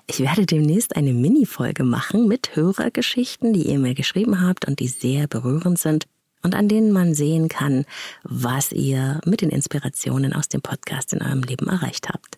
Ich 0.08 0.20
werde 0.20 0.46
demnächst 0.46 0.96
eine 0.96 1.14
Mini-Folge 1.14 1.84
machen 1.84 2.28
mit 2.28 2.56
Hörergeschichten, 2.56 3.54
die 3.54 3.64
ihr 3.64 3.80
mir 3.80 3.96
geschrieben 3.96 4.42
habt 4.42 4.68
und 4.68 4.80
die 4.80 4.88
sehr 4.88 5.28
berührend 5.28 5.80
sind 5.80 6.06
und 6.44 6.54
an 6.54 6.68
denen 6.68 6.92
man 6.92 7.14
sehen 7.14 7.48
kann, 7.48 7.86
was 8.24 8.72
ihr 8.72 9.20
mit 9.26 9.42
den 9.42 9.50
Inspirationen 9.50 10.34
aus 10.34 10.50
dem 10.50 10.62
Podcast 10.62 11.14
in 11.14 11.22
eurem 11.22 11.44
Leben 11.44 11.68
erreicht 11.68 12.10
habt. 12.10 12.38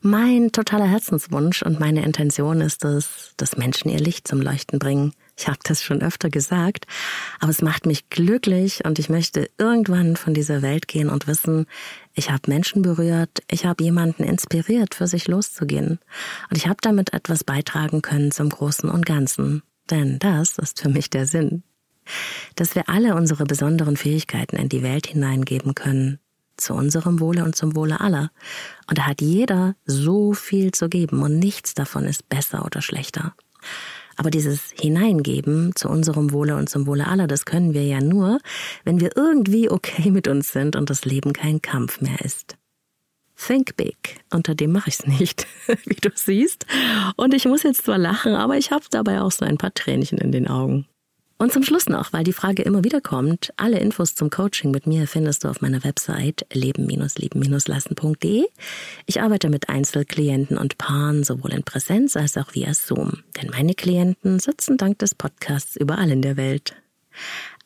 Mein 0.00 0.52
totaler 0.52 0.86
Herzenswunsch 0.86 1.62
und 1.62 1.80
meine 1.80 2.04
Intention 2.04 2.60
ist 2.60 2.84
es, 2.84 3.32
dass 3.36 3.56
Menschen 3.56 3.90
ihr 3.90 3.98
Licht 3.98 4.28
zum 4.28 4.40
Leuchten 4.40 4.78
bringen. 4.78 5.12
Ich 5.38 5.48
habe 5.48 5.58
das 5.64 5.82
schon 5.82 6.02
öfter 6.02 6.30
gesagt, 6.30 6.86
aber 7.40 7.50
es 7.50 7.60
macht 7.60 7.86
mich 7.86 8.08
glücklich 8.08 8.84
und 8.84 8.98
ich 8.98 9.08
möchte 9.08 9.50
irgendwann 9.58 10.16
von 10.16 10.32
dieser 10.32 10.62
Welt 10.62 10.88
gehen 10.88 11.10
und 11.10 11.26
wissen, 11.26 11.66
ich 12.14 12.30
habe 12.30 12.42
Menschen 12.48 12.82
berührt, 12.82 13.42
ich 13.50 13.66
habe 13.66 13.84
jemanden 13.84 14.24
inspiriert, 14.24 14.94
für 14.94 15.06
sich 15.06 15.28
loszugehen. 15.28 15.98
Und 16.50 16.56
ich 16.56 16.66
habe 16.66 16.78
damit 16.80 17.12
etwas 17.12 17.44
beitragen 17.44 18.00
können 18.00 18.32
zum 18.32 18.48
Großen 18.48 18.88
und 18.88 19.04
Ganzen. 19.04 19.62
Denn 19.90 20.18
das 20.18 20.58
ist 20.58 20.80
für 20.80 20.88
mich 20.88 21.10
der 21.10 21.26
Sinn. 21.26 21.62
Dass 22.54 22.74
wir 22.74 22.88
alle 22.88 23.14
unsere 23.14 23.44
besonderen 23.44 23.96
Fähigkeiten 23.96 24.56
in 24.56 24.68
die 24.68 24.82
Welt 24.82 25.06
hineingeben 25.06 25.74
können, 25.74 26.18
zu 26.56 26.74
unserem 26.74 27.20
Wohle 27.20 27.44
und 27.44 27.56
zum 27.56 27.76
Wohle 27.76 28.00
aller. 28.00 28.30
Und 28.88 28.98
da 28.98 29.06
hat 29.06 29.20
jeder 29.20 29.74
so 29.84 30.32
viel 30.32 30.72
zu 30.72 30.88
geben 30.88 31.22
und 31.22 31.38
nichts 31.38 31.74
davon 31.74 32.04
ist 32.04 32.28
besser 32.28 32.64
oder 32.64 32.82
schlechter. 32.82 33.34
Aber 34.16 34.30
dieses 34.30 34.72
Hineingeben 34.80 35.72
zu 35.74 35.88
unserem 35.88 36.32
Wohle 36.32 36.56
und 36.56 36.68
zum 36.68 36.86
Wohle 36.86 37.06
aller, 37.06 37.26
das 37.26 37.44
können 37.44 37.74
wir 37.74 37.84
ja 37.84 38.00
nur, 38.00 38.38
wenn 38.84 39.00
wir 39.00 39.16
irgendwie 39.16 39.70
okay 39.70 40.10
mit 40.10 40.26
uns 40.26 40.52
sind 40.52 40.74
und 40.74 40.88
das 40.88 41.04
Leben 41.04 41.32
kein 41.32 41.60
Kampf 41.60 42.00
mehr 42.00 42.20
ist. 42.22 42.56
Think 43.36 43.76
big. 43.76 44.24
Unter 44.32 44.54
dem 44.54 44.72
mache 44.72 44.88
ich's 44.88 45.06
nicht, 45.06 45.46
wie 45.84 45.96
du 45.96 46.10
siehst. 46.14 46.66
Und 47.16 47.34
ich 47.34 47.44
muss 47.44 47.62
jetzt 47.62 47.84
zwar 47.84 47.98
lachen, 47.98 48.34
aber 48.34 48.56
ich 48.56 48.70
habe 48.70 48.86
dabei 48.90 49.20
auch 49.20 49.32
so 49.32 49.44
ein 49.44 49.58
paar 49.58 49.74
Tränchen 49.74 50.18
in 50.18 50.32
den 50.32 50.48
Augen. 50.48 50.86
Und 51.38 51.52
zum 51.52 51.62
Schluss 51.62 51.86
noch, 51.86 52.14
weil 52.14 52.24
die 52.24 52.32
Frage 52.32 52.62
immer 52.62 52.82
wieder 52.82 53.02
kommt, 53.02 53.52
alle 53.58 53.78
Infos 53.78 54.14
zum 54.14 54.30
Coaching 54.30 54.70
mit 54.70 54.86
mir 54.86 55.06
findest 55.06 55.44
du 55.44 55.48
auf 55.48 55.60
meiner 55.60 55.84
Website 55.84 56.46
leben-lieben-lassen.de. 56.52 58.46
Ich 59.04 59.20
arbeite 59.20 59.50
mit 59.50 59.68
Einzelklienten 59.68 60.56
und 60.56 60.78
Paaren 60.78 61.24
sowohl 61.24 61.52
in 61.52 61.62
Präsenz 61.62 62.16
als 62.16 62.38
auch 62.38 62.54
via 62.54 62.72
Zoom, 62.72 63.22
denn 63.36 63.50
meine 63.50 63.74
Klienten 63.74 64.38
sitzen 64.38 64.78
dank 64.78 64.98
des 64.98 65.14
Podcasts 65.14 65.76
überall 65.76 66.10
in 66.10 66.22
der 66.22 66.38
Welt. 66.38 66.74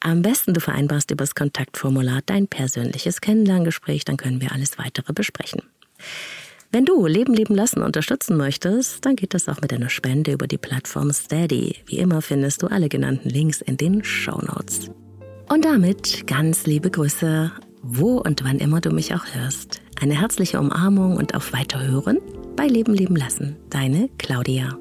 Am 0.00 0.22
besten 0.22 0.52
du 0.52 0.60
vereinbarst 0.60 1.12
übers 1.12 1.36
Kontaktformular 1.36 2.22
dein 2.26 2.48
persönliches 2.48 3.20
Kennenlerngespräch, 3.20 4.04
dann 4.04 4.16
können 4.16 4.40
wir 4.40 4.50
alles 4.50 4.78
weitere 4.78 5.12
besprechen. 5.12 5.62
Wenn 6.72 6.84
du 6.84 7.04
Leben 7.06 7.34
leben 7.34 7.56
lassen 7.56 7.82
unterstützen 7.82 8.36
möchtest, 8.36 9.04
dann 9.04 9.16
geht 9.16 9.34
das 9.34 9.48
auch 9.48 9.60
mit 9.60 9.72
einer 9.72 9.88
Spende 9.88 10.30
über 10.30 10.46
die 10.46 10.56
Plattform 10.56 11.12
Steady. 11.12 11.74
Wie 11.86 11.98
immer 11.98 12.22
findest 12.22 12.62
du 12.62 12.68
alle 12.68 12.88
genannten 12.88 13.28
Links 13.28 13.60
in 13.60 13.76
den 13.76 14.04
Show 14.04 14.38
Notes. 14.40 14.88
Und 15.48 15.64
damit 15.64 16.28
ganz 16.28 16.66
liebe 16.66 16.88
Grüße, 16.88 17.50
wo 17.82 18.18
und 18.18 18.44
wann 18.44 18.60
immer 18.60 18.80
du 18.80 18.90
mich 18.90 19.12
auch 19.14 19.26
hörst. 19.32 19.82
Eine 20.00 20.20
herzliche 20.20 20.60
Umarmung 20.60 21.16
und 21.16 21.34
auf 21.34 21.52
Weiterhören 21.52 22.18
bei 22.54 22.68
Leben 22.68 22.94
leben 22.94 23.16
lassen. 23.16 23.56
Deine 23.68 24.08
Claudia. 24.18 24.79